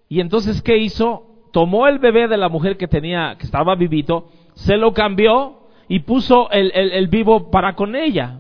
[0.08, 1.50] y entonces, ¿qué hizo?
[1.52, 4.30] Tomó el bebé de la mujer que tenía, que estaba vivito,
[4.64, 8.40] se lo cambió y puso el, vivo para con ella.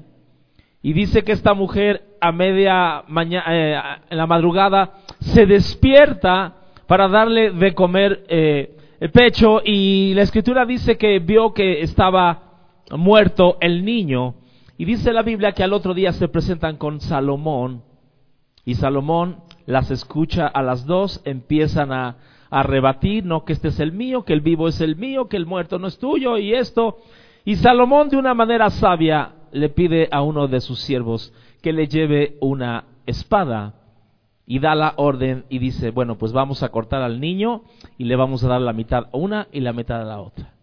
[0.81, 6.55] Y dice que esta mujer a media mañana, eh, en la madrugada, se despierta
[6.87, 12.43] para darle de comer eh, el pecho y la escritura dice que vio que estaba
[12.91, 14.35] muerto el niño.
[14.77, 17.83] Y dice la Biblia que al otro día se presentan con Salomón
[18.65, 22.17] y Salomón las escucha a las dos, empiezan a,
[22.61, 25.47] rebatir, no que este es el mío, que el vivo es el mío, que el
[25.47, 26.99] muerto no es tuyo y esto.
[27.45, 31.87] Y Salomón de una manera sabia le pide a uno de sus siervos que le
[31.87, 33.73] lleve una espada
[34.45, 37.63] y da la orden y dice, bueno, pues vamos a cortar al niño
[37.97, 40.53] y le vamos a dar la mitad a una y la mitad a la otra.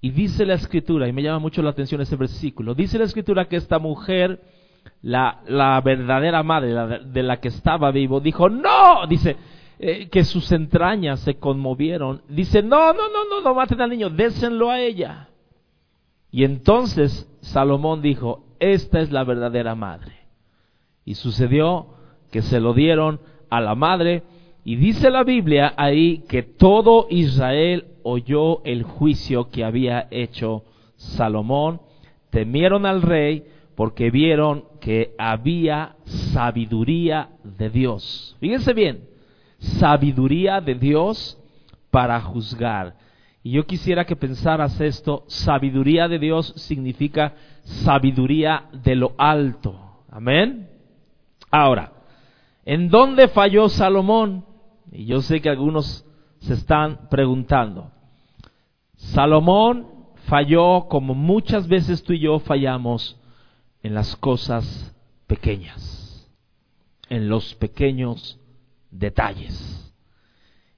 [0.00, 3.46] Y dice la escritura, y me llama mucho la atención ese versículo, dice la escritura
[3.46, 4.40] que esta mujer
[5.02, 9.36] la, la verdadera madre de la que estaba vivo, dijo, no, dice,
[9.82, 12.20] eh, que sus entrañas se conmovieron.
[12.28, 15.30] Dice, no, no, no, no, no maten al niño, désenlo a ella.
[16.30, 20.12] Y entonces Salomón dijo, esta es la verdadera madre.
[21.06, 21.94] Y sucedió
[22.30, 24.22] que se lo dieron a la madre.
[24.64, 30.62] Y dice la Biblia ahí que todo Israel oyó el juicio que había hecho
[30.96, 31.80] Salomón.
[32.28, 33.44] Temieron al rey
[33.76, 38.36] porque vieron que había sabiduría de Dios.
[38.40, 39.09] Fíjense bien,
[39.60, 41.38] sabiduría de Dios
[41.90, 42.96] para juzgar.
[43.42, 50.02] Y yo quisiera que pensaras esto, sabiduría de Dios significa sabiduría de lo alto.
[50.10, 50.68] Amén.
[51.50, 51.92] Ahora,
[52.64, 54.44] ¿en dónde falló Salomón?
[54.92, 56.04] Y yo sé que algunos
[56.40, 57.90] se están preguntando.
[58.96, 59.86] Salomón
[60.26, 63.16] falló como muchas veces tú y yo fallamos
[63.82, 64.94] en las cosas
[65.26, 66.28] pequeñas,
[67.08, 68.39] en los pequeños
[68.90, 69.94] detalles.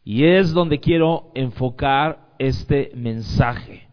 [0.05, 3.88] Y es donde quiero enfocar este mensaje.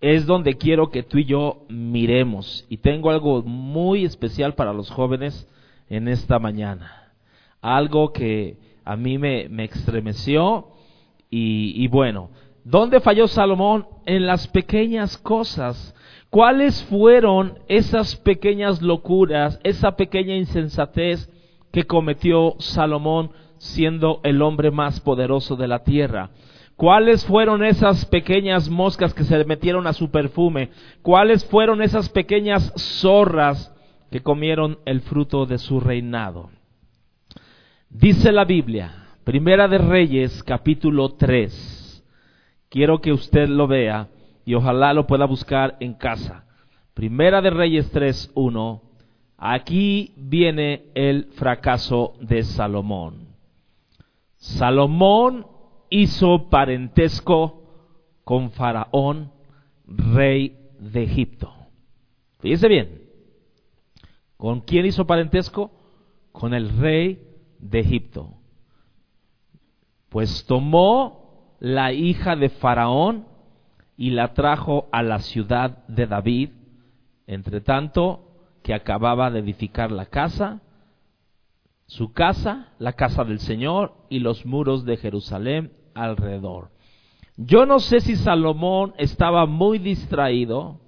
[0.00, 2.66] Es donde quiero que tú y yo miremos.
[2.68, 5.48] Y tengo algo muy especial para los jóvenes
[5.88, 7.12] en esta mañana.
[7.60, 10.68] Algo que a mí me, me estremeció.
[11.28, 12.30] Y, y bueno,
[12.64, 13.86] ¿dónde falló Salomón?
[14.06, 15.94] En las pequeñas cosas
[16.30, 21.28] ¿Cuáles fueron esas pequeñas locuras, esa pequeña insensatez
[21.72, 26.30] que cometió Salomón siendo el hombre más poderoso de la tierra?
[26.76, 30.70] ¿Cuáles fueron esas pequeñas moscas que se metieron a su perfume?
[31.02, 33.72] ¿Cuáles fueron esas pequeñas zorras
[34.10, 36.50] que comieron el fruto de su reinado?
[37.90, 42.02] Dice la Biblia, Primera de Reyes, capítulo 3.
[42.70, 44.08] Quiero que usted lo vea
[44.46, 46.46] y ojalá lo pueda buscar en casa.
[46.94, 48.80] Primera de Reyes 3.1.
[49.36, 53.19] Aquí viene el fracaso de Salomón.
[54.40, 55.46] Salomón
[55.90, 57.62] hizo parentesco
[58.24, 59.32] con Faraón,
[59.86, 61.52] rey de Egipto.
[62.38, 63.02] Fíjese bien.
[64.38, 65.70] ¿Con quién hizo parentesco?
[66.32, 67.22] Con el rey
[67.58, 68.32] de Egipto.
[70.08, 73.26] Pues tomó la hija de Faraón
[73.98, 76.50] y la trajo a la ciudad de David,
[77.26, 78.24] entre tanto
[78.62, 80.62] que acababa de edificar la casa,
[81.90, 86.70] su casa, la casa del Señor y los muros de Jerusalén alrededor.
[87.36, 90.78] Yo no sé si Salomón estaba muy distraído,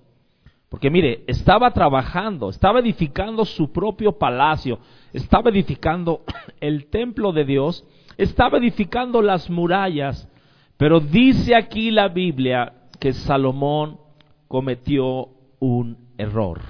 [0.68, 4.78] Porque mire, estaba trabajando, estaba edificando su propio palacio,
[5.12, 6.22] estaba edificando
[6.60, 7.84] el templo de Dios,
[8.16, 10.30] estaba edificando las murallas,
[10.76, 13.98] pero dice aquí la Biblia que Salomón
[14.46, 16.60] cometió un error.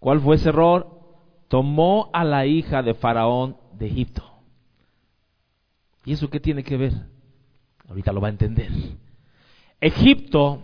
[0.00, 0.93] ¿Cuál fue ese error?
[1.54, 4.24] Tomó a la hija de Faraón de Egipto.
[6.04, 6.92] ¿Y eso qué tiene que ver?
[7.88, 8.72] Ahorita lo va a entender.
[9.80, 10.58] Egipto,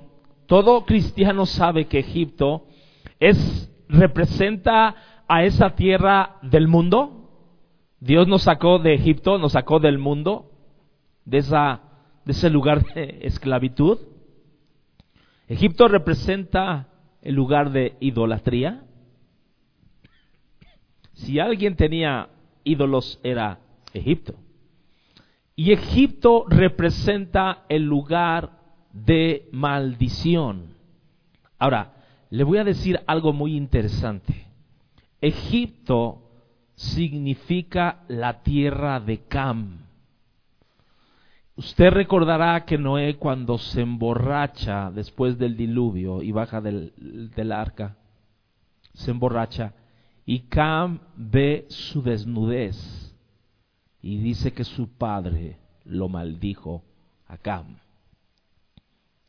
[0.47, 2.67] todo cristiano sabe que Egipto
[3.21, 4.97] es representa
[5.29, 7.31] a esa tierra del mundo.
[8.01, 10.51] Dios nos sacó de Egipto, nos sacó del mundo,
[11.25, 11.83] de esa
[12.25, 13.97] de ese lugar de esclavitud.
[15.47, 16.89] Egipto representa
[17.23, 18.87] el lugar de idolatría.
[21.21, 22.29] Si alguien tenía
[22.65, 23.59] ídolos era
[23.93, 24.35] Egipto.
[25.55, 28.59] Y Egipto representa el lugar
[28.93, 30.75] de maldición.
[31.59, 31.93] Ahora,
[32.31, 34.47] le voy a decir algo muy interesante.
[35.21, 36.23] Egipto
[36.75, 39.81] significa la tierra de Cam.
[41.57, 46.95] Usted recordará que Noé cuando se emborracha después del diluvio y baja del,
[47.37, 47.97] del arca,
[48.95, 49.75] se emborracha
[50.27, 52.77] y Cam ve su desnudez
[54.03, 56.83] y dice que su padre lo maldijo
[57.27, 57.77] a Cam.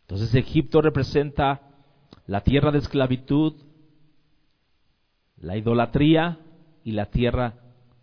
[0.01, 1.61] Entonces Egipto representa
[2.27, 3.53] la tierra de esclavitud,
[5.37, 6.39] la idolatría
[6.83, 7.55] y la tierra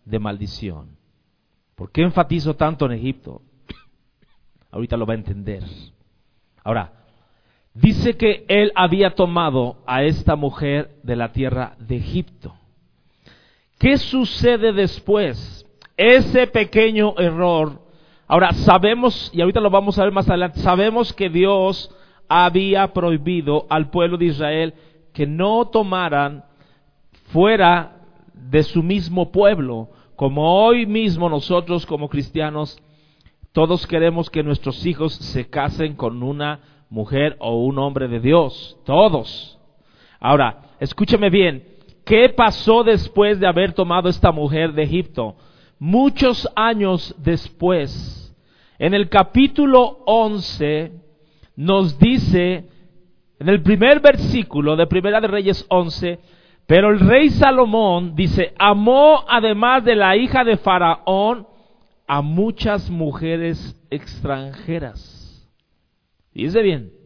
[0.05, 0.97] de maldición.
[1.75, 3.41] ¿Por qué enfatizo tanto en Egipto?
[4.71, 5.63] Ahorita lo va a entender.
[6.63, 7.05] Ahora,
[7.73, 12.58] dice que él había tomado a esta mujer de la tierra de Egipto.
[13.79, 15.65] ¿Qué sucede después?
[15.97, 17.81] Ese pequeño error.
[18.27, 21.89] Ahora, sabemos, y ahorita lo vamos a ver más adelante, sabemos que Dios
[22.27, 24.75] había prohibido al pueblo de Israel
[25.13, 26.45] que no tomaran
[27.31, 28.03] fuera
[28.33, 32.79] de su mismo pueblo, como hoy mismo nosotros como cristianos
[33.51, 36.59] todos queremos que nuestros hijos se casen con una
[36.89, 38.77] mujer o un hombre de Dios.
[38.85, 39.59] Todos.
[40.19, 41.65] Ahora, escúcheme bien.
[42.09, 45.35] ¿Qué pasó después de haber tomado esta mujer de Egipto?
[45.77, 48.35] Muchos años después,
[48.79, 50.91] en el capítulo 11,
[51.55, 52.65] nos dice,
[53.37, 56.17] en el primer versículo de Primera de Reyes 11,
[56.65, 61.45] pero el rey Salomón dice, amó además de la hija de Faraón,
[62.07, 65.47] a muchas mujeres extranjeras.
[66.33, 66.98] Dice bien.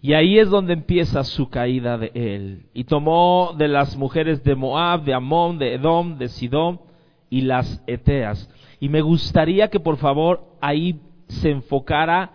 [0.00, 2.66] Y ahí es donde empieza su caída de él.
[2.72, 6.80] Y tomó de las mujeres de Moab, de Amón, de Edom, de Sidón
[7.28, 8.48] y las Eteas.
[8.78, 12.30] Y me gustaría que por favor ahí se enfocara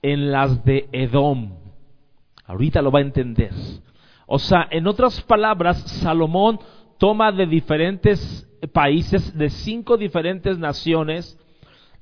[0.00, 1.54] en las de Edom.
[2.46, 3.52] Ahorita lo va a entender.
[4.26, 6.60] O sea, en otras palabras, Salomón
[6.98, 11.38] toma de diferentes países de cinco diferentes naciones,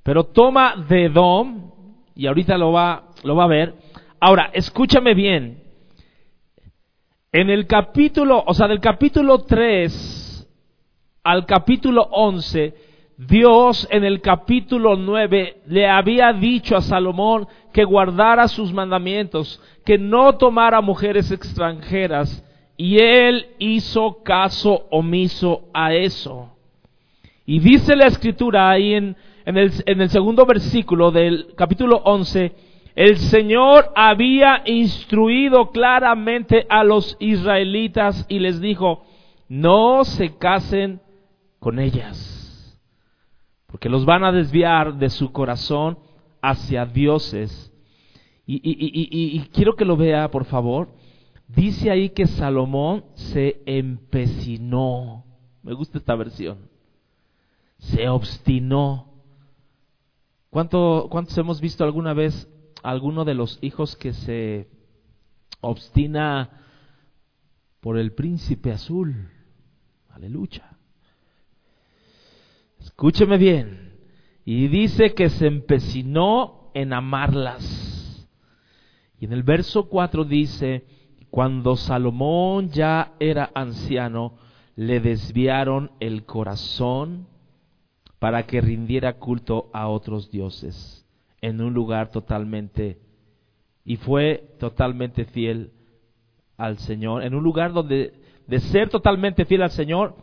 [0.03, 1.73] pero toma de Edom,
[2.15, 3.75] y ahorita lo va, lo va a ver.
[4.21, 5.63] Ahora, escúchame bien.
[7.33, 10.47] En el capítulo, o sea, del capítulo 3
[11.25, 12.75] al capítulo 11,
[13.17, 19.97] Dios en el capítulo 9 le había dicho a Salomón que guardara sus mandamientos, que
[19.97, 22.45] no tomara mujeres extranjeras,
[22.77, 26.51] y él hizo caso omiso a eso.
[27.47, 29.17] Y dice la escritura ahí en,
[29.47, 36.85] en, el, en el segundo versículo del capítulo 11, el Señor había instruido claramente a
[36.85, 39.05] los israelitas y les dijo,
[39.49, 41.01] no se casen
[41.59, 42.79] con ellas,
[43.67, 45.99] porque los van a desviar de su corazón
[46.43, 47.73] hacia dioses.
[48.47, 50.89] Y, quiero que lo vea, por favor.
[51.47, 55.25] Dice ahí que Salomón se empecinó.
[55.63, 56.59] Me gusta esta versión.
[57.79, 59.07] Se obstinó.
[60.51, 62.49] ¿Cuánto, ¿Cuántos hemos visto alguna vez
[62.83, 64.69] alguno de los hijos que se
[65.61, 66.51] obstina
[67.81, 69.29] por el príncipe azul?
[70.09, 70.77] Aleluya.
[72.81, 73.99] Escúcheme bien.
[74.45, 78.29] Y dice que se empecinó en amarlas.
[79.19, 80.87] Y en el verso 4 dice,
[81.31, 84.39] cuando Salomón ya era anciano,
[84.77, 87.29] le desviaron el corazón
[88.19, 91.00] para que rindiera culto a otros dioses
[91.41, 92.99] en un lugar totalmente
[93.85, 95.73] y fue totalmente fiel
[96.57, 98.13] al Señor, en un lugar donde
[98.47, 100.17] de ser totalmente fiel al Señor,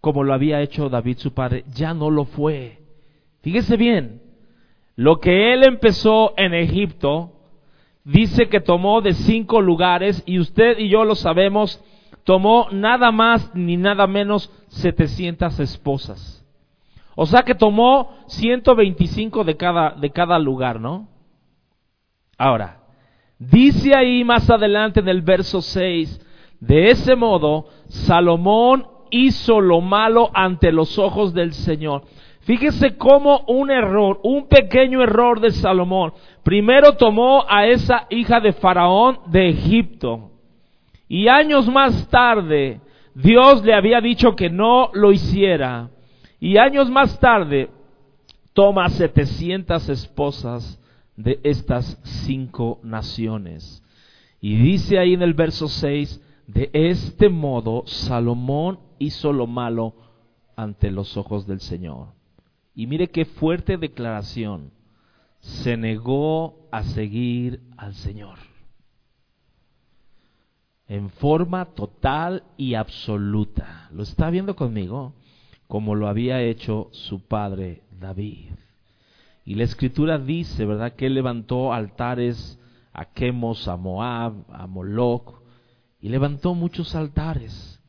[0.00, 2.78] como lo había hecho David su padre, ya no lo fue.
[3.42, 4.22] Fíjese bien,
[4.96, 7.32] lo que él empezó en Egipto,
[8.04, 11.82] dice que tomó de cinco lugares y usted y yo lo sabemos,
[12.24, 16.39] tomó nada más ni nada menos 700 esposas.
[17.22, 21.06] O sea que tomó 125 de cada, de cada lugar, ¿no?
[22.38, 22.80] Ahora,
[23.38, 26.18] dice ahí más adelante en el verso 6,
[26.60, 32.04] de ese modo, Salomón hizo lo malo ante los ojos del Señor.
[32.40, 36.14] Fíjese cómo un error, un pequeño error de Salomón.
[36.42, 40.30] Primero tomó a esa hija de Faraón de Egipto.
[41.06, 42.80] Y años más tarde,
[43.14, 45.90] Dios le había dicho que no lo hiciera.
[46.40, 47.70] Y años más tarde,
[48.54, 50.80] toma 700 esposas
[51.16, 53.84] de estas cinco naciones.
[54.40, 59.94] Y dice ahí en el verso 6, de este modo Salomón hizo lo malo
[60.56, 62.08] ante los ojos del Señor.
[62.74, 64.72] Y mire qué fuerte declaración.
[65.40, 68.38] Se negó a seguir al Señor.
[70.88, 73.88] En forma total y absoluta.
[73.92, 75.14] ¿Lo está viendo conmigo?
[75.70, 78.50] Como lo había hecho su padre David.
[79.44, 82.58] Y la escritura dice, ¿verdad?, que él levantó altares
[82.92, 85.40] a Quemos, a Moab, a Moloch,
[86.00, 87.80] y levantó muchos altares.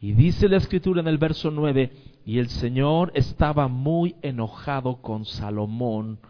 [0.00, 1.90] Y dice la escritura en el verso 9,
[2.24, 6.20] y el Señor estaba muy enojado con Salomón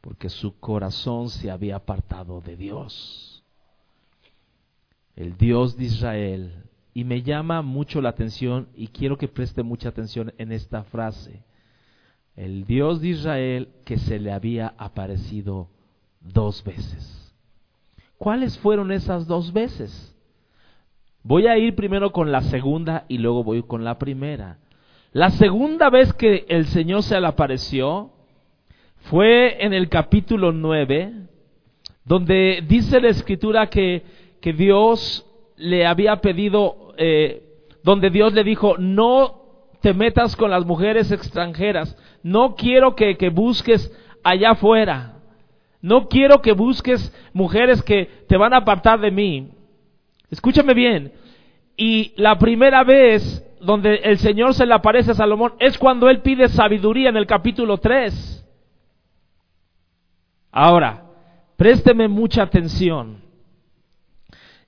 [0.00, 3.44] porque su corazón se había apartado de Dios,
[5.14, 6.65] el Dios de Israel.
[6.96, 11.42] Y me llama mucho la atención y quiero que preste mucha atención en esta frase.
[12.34, 15.68] El Dios de Israel que se le había aparecido
[16.22, 17.36] dos veces.
[18.16, 20.16] ¿Cuáles fueron esas dos veces?
[21.22, 24.56] Voy a ir primero con la segunda y luego voy con la primera.
[25.12, 28.10] La segunda vez que el Señor se le apareció
[29.10, 31.12] fue en el capítulo 9,
[32.06, 34.02] donde dice la escritura que,
[34.40, 35.26] que Dios
[35.56, 37.42] le había pedido, eh,
[37.82, 39.42] donde Dios le dijo, no
[39.80, 43.92] te metas con las mujeres extranjeras, no quiero que, que busques
[44.24, 45.20] allá afuera,
[45.80, 49.50] no quiero que busques mujeres que te van a apartar de mí.
[50.30, 51.12] Escúchame bien.
[51.76, 56.22] Y la primera vez donde el Señor se le aparece a Salomón es cuando él
[56.22, 58.44] pide sabiduría en el capítulo 3.
[60.50, 61.04] Ahora,
[61.56, 63.20] présteme mucha atención.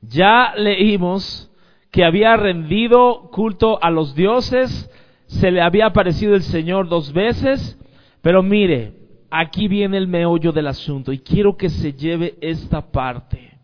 [0.01, 1.48] Ya leímos
[1.91, 4.91] que había rendido culto a los dioses,
[5.27, 7.79] se le había aparecido el Señor dos veces,
[8.23, 8.95] pero mire,
[9.31, 13.59] aquí viene el meollo del asunto y quiero que se lleve esta parte.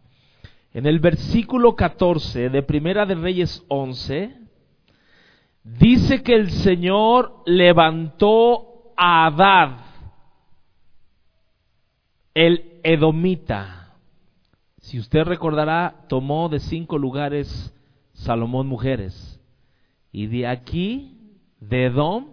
[0.72, 4.36] En el versículo 14 de Primera de Reyes 11,
[5.62, 9.78] dice que el Señor levantó a Adad,
[12.34, 13.94] el edomita.
[14.78, 17.73] Si usted recordará, tomó de cinco lugares
[18.14, 19.40] Salomón mujeres.
[20.10, 21.18] Y de aquí,
[21.60, 22.28] de Edom,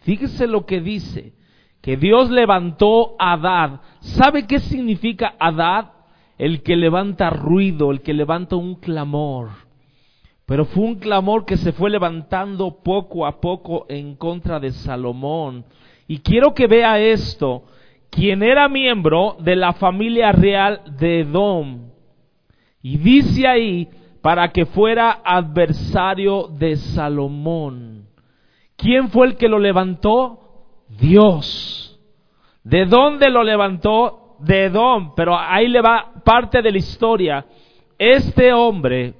[0.00, 1.34] fíjese lo que dice,
[1.82, 3.80] que Dios levantó a Adad.
[4.00, 5.92] ¿Sabe qué significa Adad?
[6.38, 9.50] el que levanta ruido, el que levanta un clamor.
[10.46, 15.64] Pero fue un clamor que se fue levantando poco a poco en contra de Salomón.
[16.06, 17.64] Y quiero que vea esto,
[18.08, 21.90] quien era miembro de la familia real de Edom.
[22.80, 23.88] Y dice ahí,
[24.22, 28.06] para que fuera adversario de Salomón.
[28.76, 30.40] ¿Quién fue el que lo levantó?
[30.88, 32.00] Dios.
[32.62, 34.28] ¿De dónde lo levantó?
[34.38, 37.44] de Edom, pero ahí le va parte de la historia.
[37.98, 39.14] Este hombre,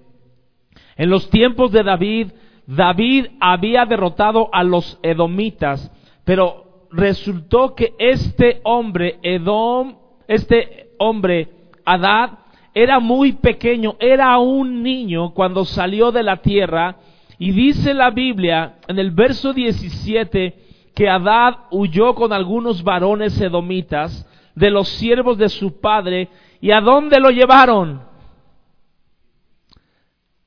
[0.97, 2.33] en los tiempos de David,
[2.67, 5.91] David había derrotado a los edomitas,
[6.25, 9.97] pero resultó que este hombre, Edom,
[10.27, 11.49] este hombre,
[11.85, 12.31] Adad,
[12.75, 16.97] era muy pequeño, era un niño cuando salió de la tierra,
[17.39, 24.27] y dice la Biblia en el verso 17 que Adad huyó con algunos varones edomitas,
[24.59, 26.29] de los siervos de su padre.
[26.61, 28.03] ¿Y a dónde lo llevaron?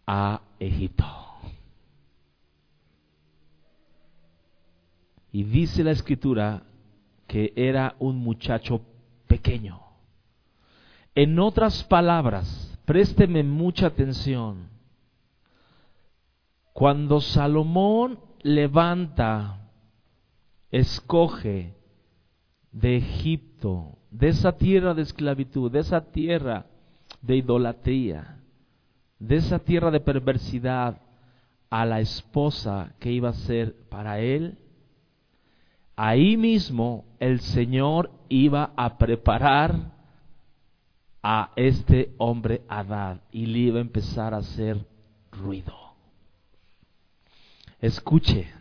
[0.06, 1.06] A Egipto.
[5.32, 6.64] Y dice la escritura
[7.26, 8.82] que era un muchacho
[9.28, 9.80] pequeño.
[11.16, 14.70] En otras palabras, présteme mucha atención.
[16.74, 19.70] Cuando Salomón levanta,
[20.72, 21.76] escoge
[22.72, 26.66] de Egipto de esa tierra de esclavitud, de esa tierra
[27.22, 28.38] de idolatría,
[29.20, 31.02] de esa tierra de perversidad
[31.70, 34.58] a la esposa que iba a ser para él,
[35.96, 40.01] ahí mismo el Señor iba a preparar
[41.24, 44.86] a este hombre Adad y le iba a empezar a hacer
[45.32, 45.74] ruido.
[47.80, 48.52] Escuche,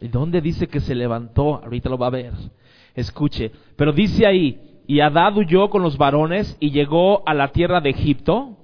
[0.00, 1.56] ¿y dónde dice que se levantó?
[1.56, 2.32] Ahorita lo va a ver.
[2.94, 7.80] Escuche, pero dice ahí, y Adad huyó con los varones y llegó a la tierra
[7.80, 8.56] de Egipto,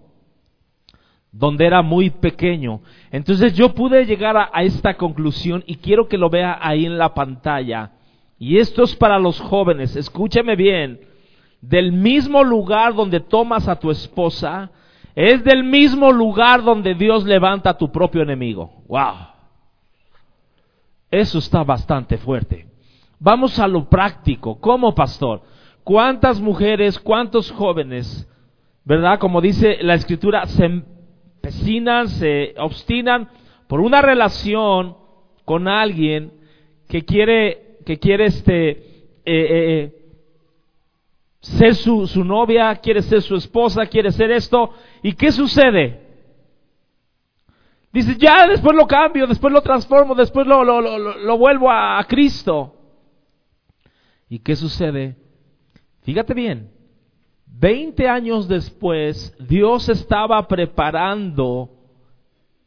[1.31, 2.81] donde era muy pequeño.
[3.11, 6.97] Entonces yo pude llegar a, a, esta conclusión y quiero que lo vea ahí en
[6.97, 7.93] la pantalla.
[8.39, 11.01] Y esto es para los jóvenes, escúcheme bien,
[11.69, 14.71] del mismo lugar donde tomas a tu esposa,
[15.15, 18.83] es del mismo lugar donde Dios levanta a tu propio enemigo.
[18.87, 19.15] ¡Wow!
[21.11, 22.67] Eso está bastante fuerte.
[23.19, 24.61] Vamos a lo práctico.
[24.61, 25.43] ¿Cómo, pastor?
[25.85, 28.29] ¿Cuántas mujeres, cuántos jóvenes,
[28.85, 29.19] verdad?
[29.19, 33.29] Como dice la escritura, se empecinan, se obstinan
[33.69, 34.97] por una relación
[35.45, 36.33] con alguien
[36.89, 38.81] que quiere, que quiere este, eh,
[39.25, 40.04] eh,
[41.45, 44.71] ser su, novia, quiere ser su esposa, quiere ser esto.
[45.03, 46.01] ¿Y qué sucede?
[47.93, 51.99] Dice, ya después lo cambio, después lo transformo, después lo, lo, lo, lo vuelvo a,
[51.99, 52.75] a Cristo.
[54.29, 55.17] ¿Y qué sucede?
[56.03, 56.71] Fíjate bien,
[57.47, 61.71] 20 años después, Dios estaba preparando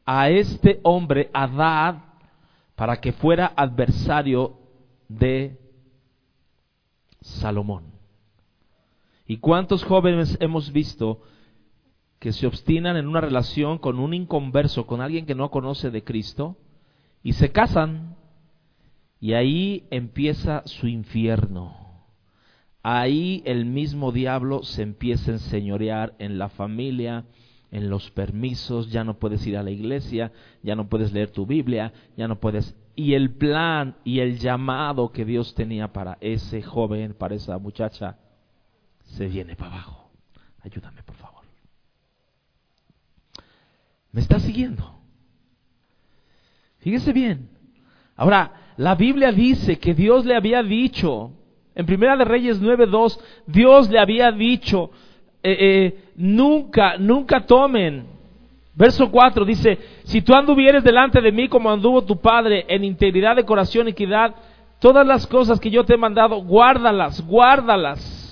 [0.06, 1.96] a este hombre, Adad,
[2.76, 4.58] para que fuera adversario
[5.10, 5.60] de
[7.22, 7.97] Salomón.
[9.28, 11.22] ¿Y cuántos jóvenes hemos visto
[12.20, 16.04] que se obstinan en una relación con un inconverso, con alguien que no conoce de
[16.04, 16.56] Cristo,
[17.22, 18.16] y se casan,
[19.20, 21.76] y ahí empieza su infierno?
[22.84, 27.26] Ahí el mismo diablo se empieza a enseñorear en la familia,
[27.70, 30.32] en los permisos, ya no puedes ir a la iglesia,
[30.64, 32.78] ya no puedes leer tu Biblia, ya no puedes...
[32.96, 38.18] Y el plan y el llamado que Dios tenía para ese joven, para esa muchacha,
[39.08, 40.12] se viene para abajo.
[40.64, 41.44] Ayúdame, por favor.
[44.12, 45.00] ¿Me está siguiendo?
[46.80, 47.50] Fíjese bien.
[48.16, 51.32] Ahora, la Biblia dice que Dios le había dicho,
[51.76, 54.92] en Primera de Reyes 9.2, Dios le había dicho,
[55.44, 58.06] eh, eh, nunca, nunca tomen.
[58.74, 63.36] Verso 4 dice, si tú anduvieres delante de mí como anduvo tu padre en integridad
[63.36, 64.36] de corazón y equidad,
[64.80, 68.27] todas las cosas que yo te he mandado, guárdalas, guárdalas.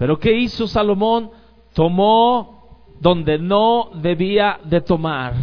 [0.00, 1.30] Pero ¿qué hizo Salomón?
[1.74, 5.34] Tomó donde no debía de tomar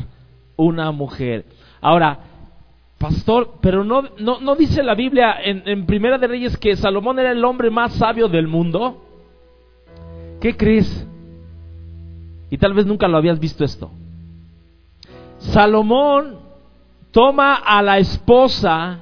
[0.56, 1.46] una mujer.
[1.80, 2.18] Ahora,
[2.98, 7.34] pastor, pero no, no, no dice la Biblia en, Primera de Reyes que Salomón era
[7.34, 9.06] el hombre más sabio del mundo.
[10.42, 11.08] ¿Qué crees?
[12.50, 13.92] Y tal vez nunca lo habías visto esto.
[15.38, 16.40] Salomón
[17.12, 19.02] toma a la esposa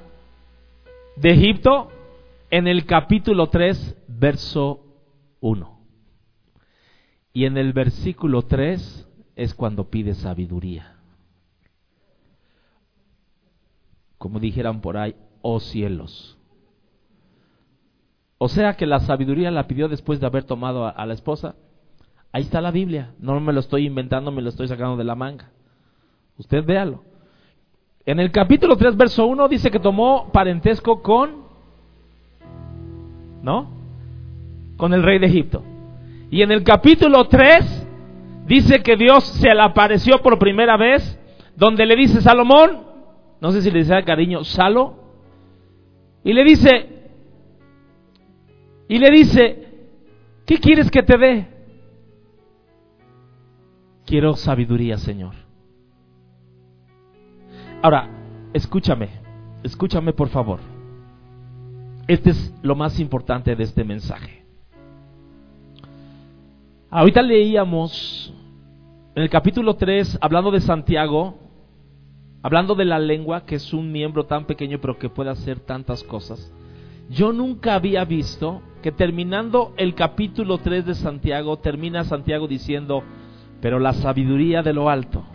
[1.16, 1.88] de Egipto
[2.52, 4.82] en el capítulo 3, verso
[5.46, 5.80] 1.
[7.34, 10.96] Y en el versículo 3 es cuando pide sabiduría.
[14.18, 16.40] Como dijeran por ahí, oh cielos.
[18.40, 21.56] O sea que la sabiduría la pidió después de haber tomado a, a, la esposa.
[22.32, 23.14] Ahí está la Biblia.
[23.20, 25.52] No me lo estoy inventando, me lo estoy sacando de la manga.
[26.40, 27.04] Usted véalo.
[28.04, 31.46] En el capítulo 3, verso 1 dice que tomó parentesco con...
[33.44, 33.85] ¿No?
[34.78, 35.64] Con el rey de Egipto.
[36.30, 37.88] Y en el capítulo 3
[38.46, 41.20] dice que Dios se le apareció por primera vez,
[41.56, 42.84] donde le dice Salomón,
[43.40, 44.96] no sé si le dice cariño, Salo,
[46.24, 46.90] y le dice,
[48.88, 49.68] y le dice,
[50.46, 51.48] ¿qué quieres que te dé?
[54.06, 55.34] Quiero sabiduría, Señor.
[57.82, 58.10] Ahora,
[58.54, 59.10] escúchame,
[59.64, 60.60] escúchame por favor.
[62.08, 64.45] Este es lo más importante de este mensaje.
[66.98, 68.34] Ahorita leíamos
[69.16, 71.38] en el capítulo 3, hablando de Santiago,
[72.42, 76.06] hablando de la lengua, que es un miembro tan pequeño pero que puede hacer tantas
[76.06, 76.54] cosas.
[77.10, 83.04] Yo nunca había visto que terminando el capítulo 3 de Santiago, termina Santiago diciendo,
[83.60, 85.26] pero la sabiduría de lo alto,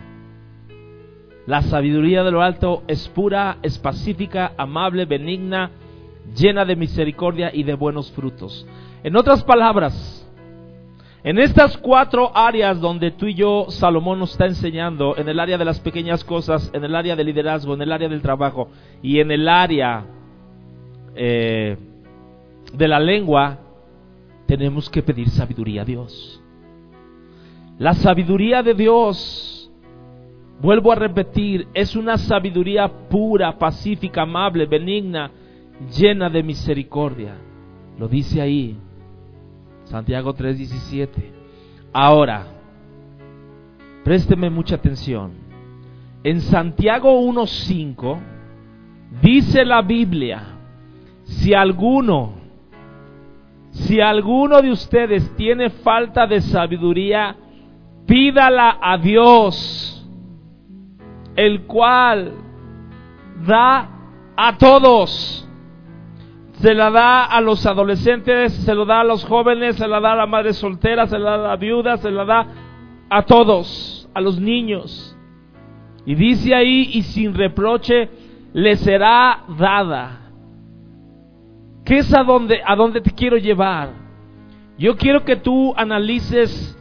[1.45, 5.69] la sabiduría de lo alto es pura, es pacífica, amable, benigna,
[6.35, 8.65] llena de misericordia y de buenos frutos.
[9.03, 10.20] En otras palabras,
[11.23, 15.57] en estas cuatro áreas donde tú y yo, Salomón nos está enseñando, en el área
[15.57, 18.69] de las pequeñas cosas, en el área del liderazgo, en el área del trabajo
[19.03, 20.05] y en el área
[21.15, 21.77] eh,
[22.73, 23.59] de la lengua,
[24.47, 26.41] tenemos que pedir sabiduría a Dios.
[27.77, 29.71] La sabiduría de Dios,
[30.59, 35.31] vuelvo a repetir, es una sabiduría pura, pacífica, amable, benigna,
[35.95, 37.35] llena de misericordia.
[37.97, 38.77] Lo dice ahí.
[39.91, 41.33] Santiago 3:17.
[41.91, 42.47] Ahora,
[44.05, 45.33] présteme mucha atención.
[46.23, 48.17] En Santiago 1:5
[49.21, 50.43] dice la Biblia,
[51.25, 52.35] si alguno,
[53.71, 57.35] si alguno de ustedes tiene falta de sabiduría,
[58.05, 60.09] pídala a Dios,
[61.35, 62.31] el cual
[63.45, 63.89] da
[64.37, 65.49] a todos
[66.61, 70.13] se la da a los adolescentes, se lo da a los jóvenes, se la da
[70.13, 72.47] a la madre soltera, se la da a la viuda, se la da
[73.09, 75.17] a todos, a los niños.
[76.05, 78.09] Y dice ahí, y sin reproche
[78.53, 80.31] le será dada.
[81.83, 83.89] ¿Qué es a dónde, a dónde te quiero llevar?
[84.77, 86.77] Yo quiero que tú analices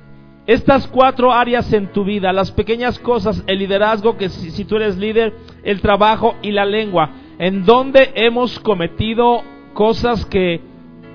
[0.46, 4.76] estas cuatro áreas en tu vida, las pequeñas cosas, el liderazgo, que si, si tú
[4.76, 9.42] eres líder, el trabajo y la lengua, en donde hemos cometido
[9.74, 10.60] cosas que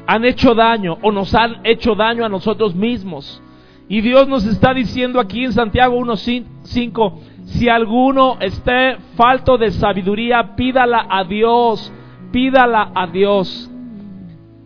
[0.07, 3.41] han hecho daño o nos han hecho daño a nosotros mismos.
[3.87, 7.13] Y Dios nos está diciendo aquí en Santiago 1.5,
[7.45, 11.91] si alguno esté falto de sabiduría, pídala a Dios,
[12.31, 13.69] pídala a Dios.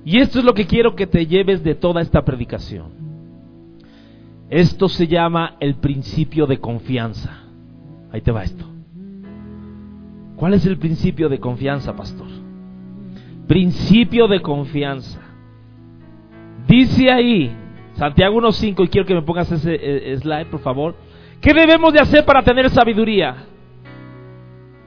[0.06, 3.00] Y esto es lo que quiero que te lleves de toda esta predicación.
[4.50, 7.44] Esto se llama el principio de confianza.
[8.12, 8.66] Ahí te va esto.
[10.38, 12.39] ¿Cuál es el principio de confianza, pastor?
[13.50, 15.20] Principio de confianza.
[16.68, 17.52] Dice ahí,
[17.94, 20.94] Santiago 1.5, y quiero que me pongas ese eh, slide, por favor.
[21.42, 23.48] ¿Qué debemos de hacer para tener sabiduría?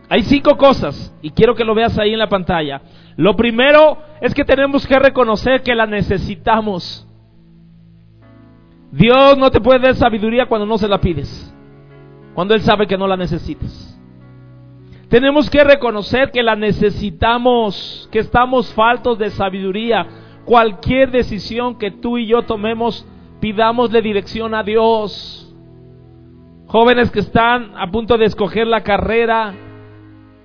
[0.08, 2.82] Hay cinco cosas, y quiero que lo veas ahí en la pantalla.
[3.16, 7.04] Lo primero es que tenemos que reconocer que la necesitamos.
[8.92, 11.52] Dios no te puede dar sabiduría cuando no se la pides,
[12.32, 13.91] cuando Él sabe que no la necesitas.
[15.12, 20.06] Tenemos que reconocer que la necesitamos, que estamos faltos de sabiduría.
[20.46, 23.06] Cualquier decisión que tú y yo tomemos,
[23.38, 25.54] pidamosle dirección a Dios.
[26.66, 29.52] Jóvenes que están a punto de escoger la carrera,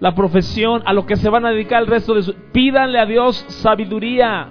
[0.01, 2.33] la profesión, a lo que se van a dedicar el resto de su...
[2.51, 4.49] Pídanle a Dios sabiduría.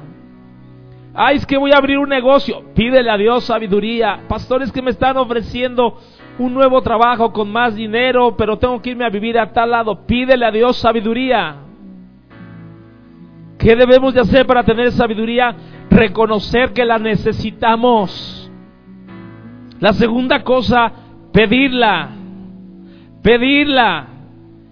[1.13, 2.63] Ay, es que voy a abrir un negocio.
[2.75, 4.23] Pídele a Dios sabiduría.
[4.29, 5.99] Pastores que me están ofreciendo
[6.39, 10.07] un nuevo trabajo con más dinero, pero tengo que irme a vivir a tal lado.
[10.07, 11.57] Pídele a Dios sabiduría.
[13.59, 15.57] ¿Qué debemos de hacer para tener sabiduría?
[15.91, 18.51] Reconocer que la necesitamos.
[19.81, 20.93] La segunda cosa,
[21.33, 22.11] pedirla.
[23.23, 24.09] Pedirla.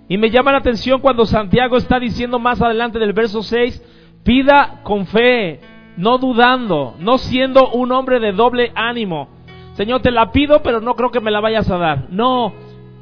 [0.07, 3.83] Y me llama la atención cuando Santiago está diciendo más adelante del verso 6,
[4.23, 5.61] pida con fe,
[5.97, 9.34] no dudando, no siendo un hombre de doble ánimo
[9.75, 12.07] Señor, te la pido, pero no creo que me la vayas a dar.
[12.11, 12.53] No,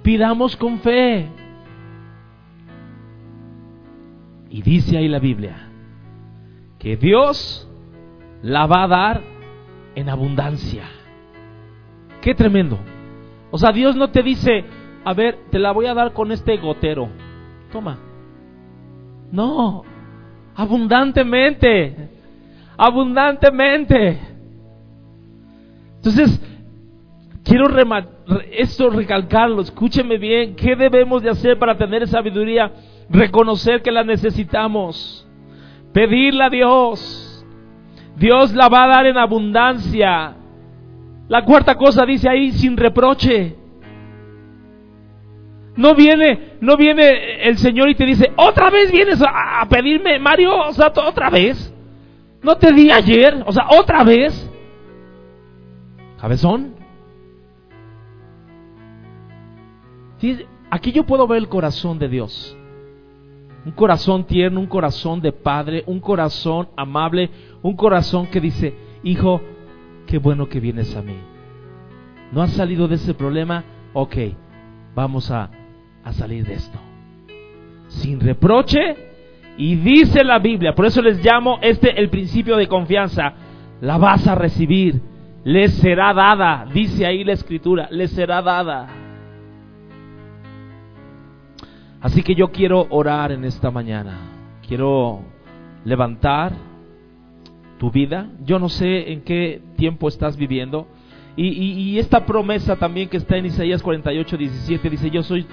[0.02, 1.28] pidamos con fe.
[4.50, 5.68] Y dice ahí la Biblia
[6.78, 7.68] que Dios
[8.42, 9.22] la va a dar
[9.94, 10.84] en abundancia.
[12.20, 12.78] Qué tremendo.
[13.50, 14.64] O sea, Dios no te dice,
[15.04, 17.08] a ver, te la voy a dar con este gotero.
[17.70, 17.98] Toma.
[19.30, 19.84] No,
[20.54, 22.10] abundantemente.
[22.76, 24.20] Abundantemente.
[25.96, 26.40] Entonces,
[27.44, 27.66] Quiero
[28.52, 32.72] esto recalcarlo, escúcheme bien, ¿qué debemos de hacer para tener sabiduría?
[33.10, 35.28] Reconocer que la necesitamos,
[35.92, 37.44] pedirle a Dios,
[38.16, 40.36] Dios la va a dar en abundancia.
[41.28, 43.56] La cuarta cosa dice ahí, sin reproche.
[45.74, 50.18] No viene, no viene el Señor y te dice, otra vez vienes a, a pedirme,
[50.18, 51.74] Mario, o sea, otra vez.
[52.42, 54.50] No te di ayer, o sea, otra vez.
[56.20, 56.81] ¿Cabezón?
[60.70, 62.56] Aquí yo puedo ver el corazón de Dios.
[63.64, 67.30] Un corazón tierno, un corazón de padre, un corazón amable,
[67.62, 69.40] un corazón que dice, hijo,
[70.06, 71.16] qué bueno que vienes a mí.
[72.32, 73.62] ¿No has salido de ese problema?
[73.92, 74.16] Ok,
[74.94, 75.50] vamos a,
[76.02, 76.78] a salir de esto.
[77.88, 78.96] Sin reproche.
[79.58, 83.34] Y dice la Biblia, por eso les llamo este el principio de confianza.
[83.82, 85.00] La vas a recibir,
[85.44, 89.01] les será dada, dice ahí la escritura, les será dada.
[92.02, 94.18] Así que yo quiero orar en esta mañana.
[94.66, 95.20] Quiero
[95.84, 96.52] levantar
[97.78, 98.28] tu vida.
[98.44, 100.88] Yo no sé en qué tiempo estás viviendo.
[101.34, 105.46] Y, esta promesa también que está en Isaías 48, 17 dice, yo soy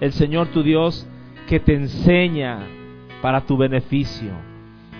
[0.00, 1.08] el Señor tu Dios
[1.48, 2.60] que te enseña
[3.20, 4.30] para tu beneficio.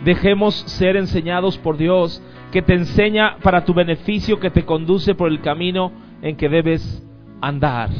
[0.05, 2.21] Dejemos ser enseñados por Dios,
[2.51, 7.07] que te enseña para tu beneficio, que te conduce por el camino en que debes
[7.41, 7.91] andar.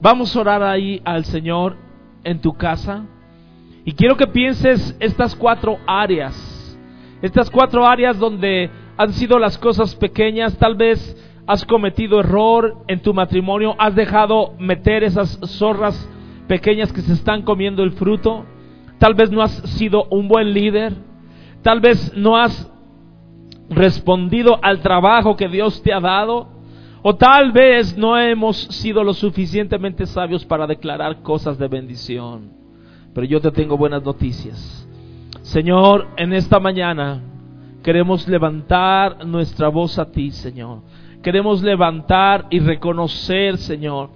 [0.00, 1.76] Vamos a orar ahí al Señor
[2.24, 3.04] en tu casa.
[3.84, 6.78] Y quiero que pienses estas cuatro áreas.
[7.20, 13.00] Estas cuatro áreas donde han sido las cosas pequeñas, tal vez has cometido error en
[13.00, 16.08] tu matrimonio, has dejado meter esas zorras
[16.46, 18.44] pequeñas que se están comiendo el fruto,
[18.98, 20.94] tal vez no has sido un buen líder,
[21.62, 22.70] tal vez no has
[23.70, 26.57] respondido al trabajo que Dios te ha dado,
[27.02, 32.52] o tal vez no hemos sido lo suficientemente sabios para declarar cosas de bendición.
[33.14, 34.88] Pero yo te tengo buenas noticias.
[35.42, 37.22] Señor, en esta mañana
[37.82, 40.82] queremos levantar nuestra voz a ti, Señor.
[41.22, 44.10] Queremos levantar y reconocer, Señor,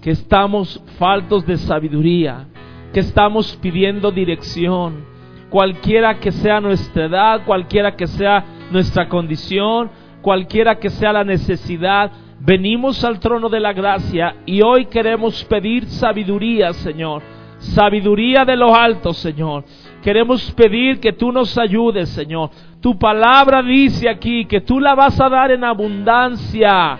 [0.00, 2.48] que estamos faltos de sabiduría,
[2.92, 5.04] que estamos pidiendo dirección,
[5.48, 9.90] cualquiera que sea nuestra edad, cualquiera que sea nuestra condición,
[10.22, 12.10] cualquiera que sea la necesidad,
[12.40, 17.22] venimos al trono de la gracia y hoy queremos pedir sabiduría, Señor.
[17.58, 19.64] Sabiduría de lo alto, Señor.
[20.02, 22.50] Queremos pedir que tú nos ayudes, Señor.
[22.80, 26.98] Tu palabra dice aquí que tú la vas a dar en abundancia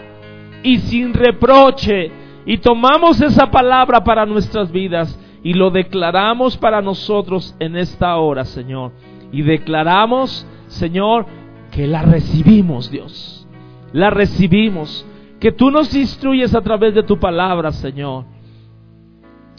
[0.63, 2.13] y sin reproche.
[2.47, 8.45] Y tomamos esa palabra para nuestras vidas y lo declaramos para nosotros en esta hora,
[8.45, 8.93] Señor.
[9.33, 11.27] Y declaramos, Señor,
[11.73, 13.49] que la recibimos, Dios.
[13.93, 15.05] La recibimos.
[15.41, 18.27] Que tú nos instruyes a través de tu palabra, Señor.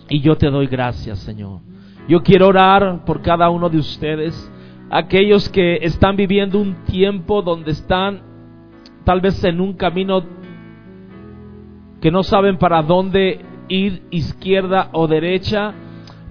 [0.08, 1.60] Y yo te doy gracias, Señor.
[2.08, 4.52] Yo quiero orar por cada uno de ustedes,
[4.90, 8.22] aquellos que están viviendo un tiempo donde están
[9.04, 10.24] tal vez en un camino
[12.02, 13.40] que no saben para dónde
[13.70, 15.74] ir, izquierda o derecha.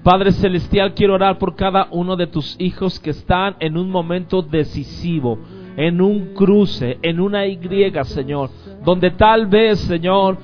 [0.03, 4.43] Padre Celestial, quiero orar por cada uno de tus hijos que están en un momento
[4.43, 5.39] decisivo,
[5.77, 7.59] en un cruce, en una Y,
[8.05, 8.51] Señor,
[8.85, 10.39] donde tal vez, Señor,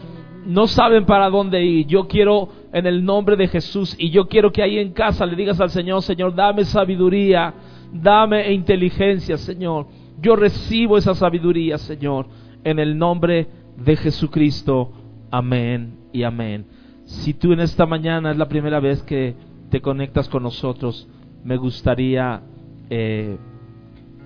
[0.46, 1.86] no saben para dónde ir.
[1.86, 5.36] Yo quiero en el nombre de Jesús y yo quiero que ahí en casa le
[5.36, 7.54] digas al Señor, Señor, dame sabiduría,
[7.92, 9.86] dame inteligencia, Señor.
[10.20, 12.26] Yo recibo esa sabiduría, Señor,
[12.64, 14.92] en el nombre de Jesucristo.
[15.30, 16.66] Amén y amén.
[17.04, 19.34] Si tú en esta mañana es la primera vez que
[19.70, 21.08] te conectas con nosotros,
[21.44, 22.42] me gustaría
[22.90, 23.36] eh,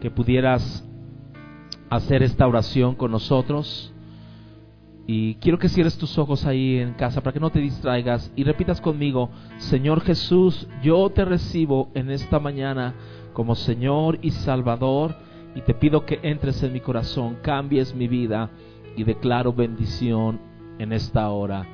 [0.01, 0.89] que pudieras
[1.97, 3.93] hacer esta oración con nosotros.
[5.07, 8.45] Y quiero que cierres tus ojos ahí en casa para que no te distraigas y
[8.45, 12.95] repitas conmigo, Señor Jesús, yo te recibo en esta mañana
[13.35, 15.17] como Señor y Salvador
[15.55, 18.49] y te pido que entres en mi corazón, cambies mi vida
[18.97, 20.41] y declaro bendición
[20.79, 21.67] en esta hora.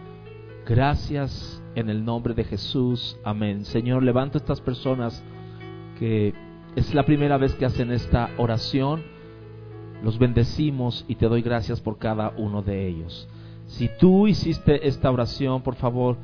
[0.67, 3.17] Gracias en el nombre de Jesús.
[3.23, 3.65] Amén.
[3.65, 5.23] Señor, levanto estas personas
[5.99, 6.35] que
[6.75, 9.18] es la primera vez que hacen esta oración
[10.03, 13.29] los bendecimos y te doy gracias por cada uno de ellos.
[13.67, 16.17] Si tú hiciste esta oración, por favor,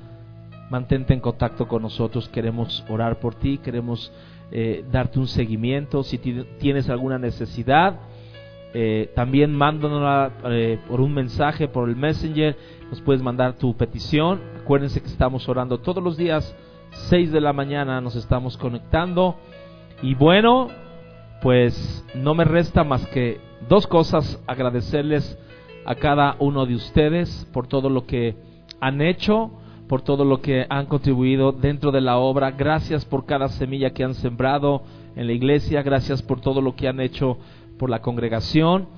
[0.70, 2.28] mantente en contacto con nosotros.
[2.28, 4.12] Queremos orar por ti, queremos
[4.50, 6.02] eh, darte un seguimiento.
[6.02, 8.00] Si tienes alguna necesidad,
[8.72, 12.56] eh, también mándanosla eh, por un mensaje, por el Messenger.
[12.90, 14.40] Nos puedes mandar tu petición.
[14.62, 16.56] Acuérdense que estamos orando todos los días,
[17.08, 19.36] 6 de la mañana, nos estamos conectando.
[20.02, 20.68] Y bueno,
[21.42, 23.38] pues no me resta más que
[23.68, 25.38] dos cosas, agradecerles
[25.84, 28.36] a cada uno de ustedes por todo lo que
[28.80, 29.50] han hecho,
[29.88, 32.50] por todo lo que han contribuido dentro de la obra.
[32.52, 34.82] Gracias por cada semilla que han sembrado
[35.16, 37.38] en la iglesia, gracias por todo lo que han hecho
[37.78, 38.88] por la congregación.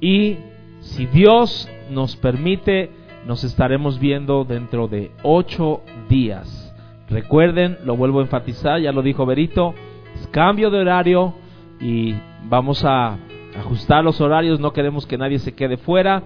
[0.00, 0.36] Y
[0.80, 2.90] si Dios nos permite,
[3.26, 6.64] nos estaremos viendo dentro de ocho días.
[7.10, 9.74] Recuerden, lo vuelvo a enfatizar, ya lo dijo Berito,
[10.14, 11.34] es cambio de horario
[11.80, 12.14] y
[12.44, 13.18] vamos a
[13.58, 16.22] ajustar los horarios, no queremos que nadie se quede fuera.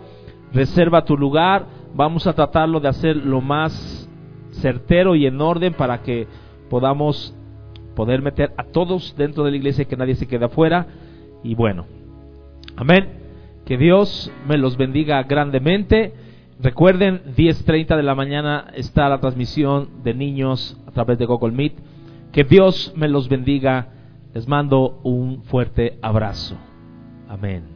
[0.52, 4.08] Reserva tu lugar, vamos a tratarlo de hacer lo más
[4.52, 6.26] certero y en orden para que
[6.68, 7.34] podamos
[7.94, 10.86] poder meter a todos dentro de la iglesia y que nadie se quede afuera.
[11.42, 11.86] Y bueno,
[12.76, 13.20] amén.
[13.64, 16.14] Que Dios me los bendiga grandemente.
[16.60, 21.74] Recuerden, 10.30 de la mañana está la transmisión de niños a través de Google Meet.
[22.32, 23.88] Que Dios me los bendiga.
[24.34, 26.56] Les mando un fuerte abrazo.
[27.32, 27.71] Amén.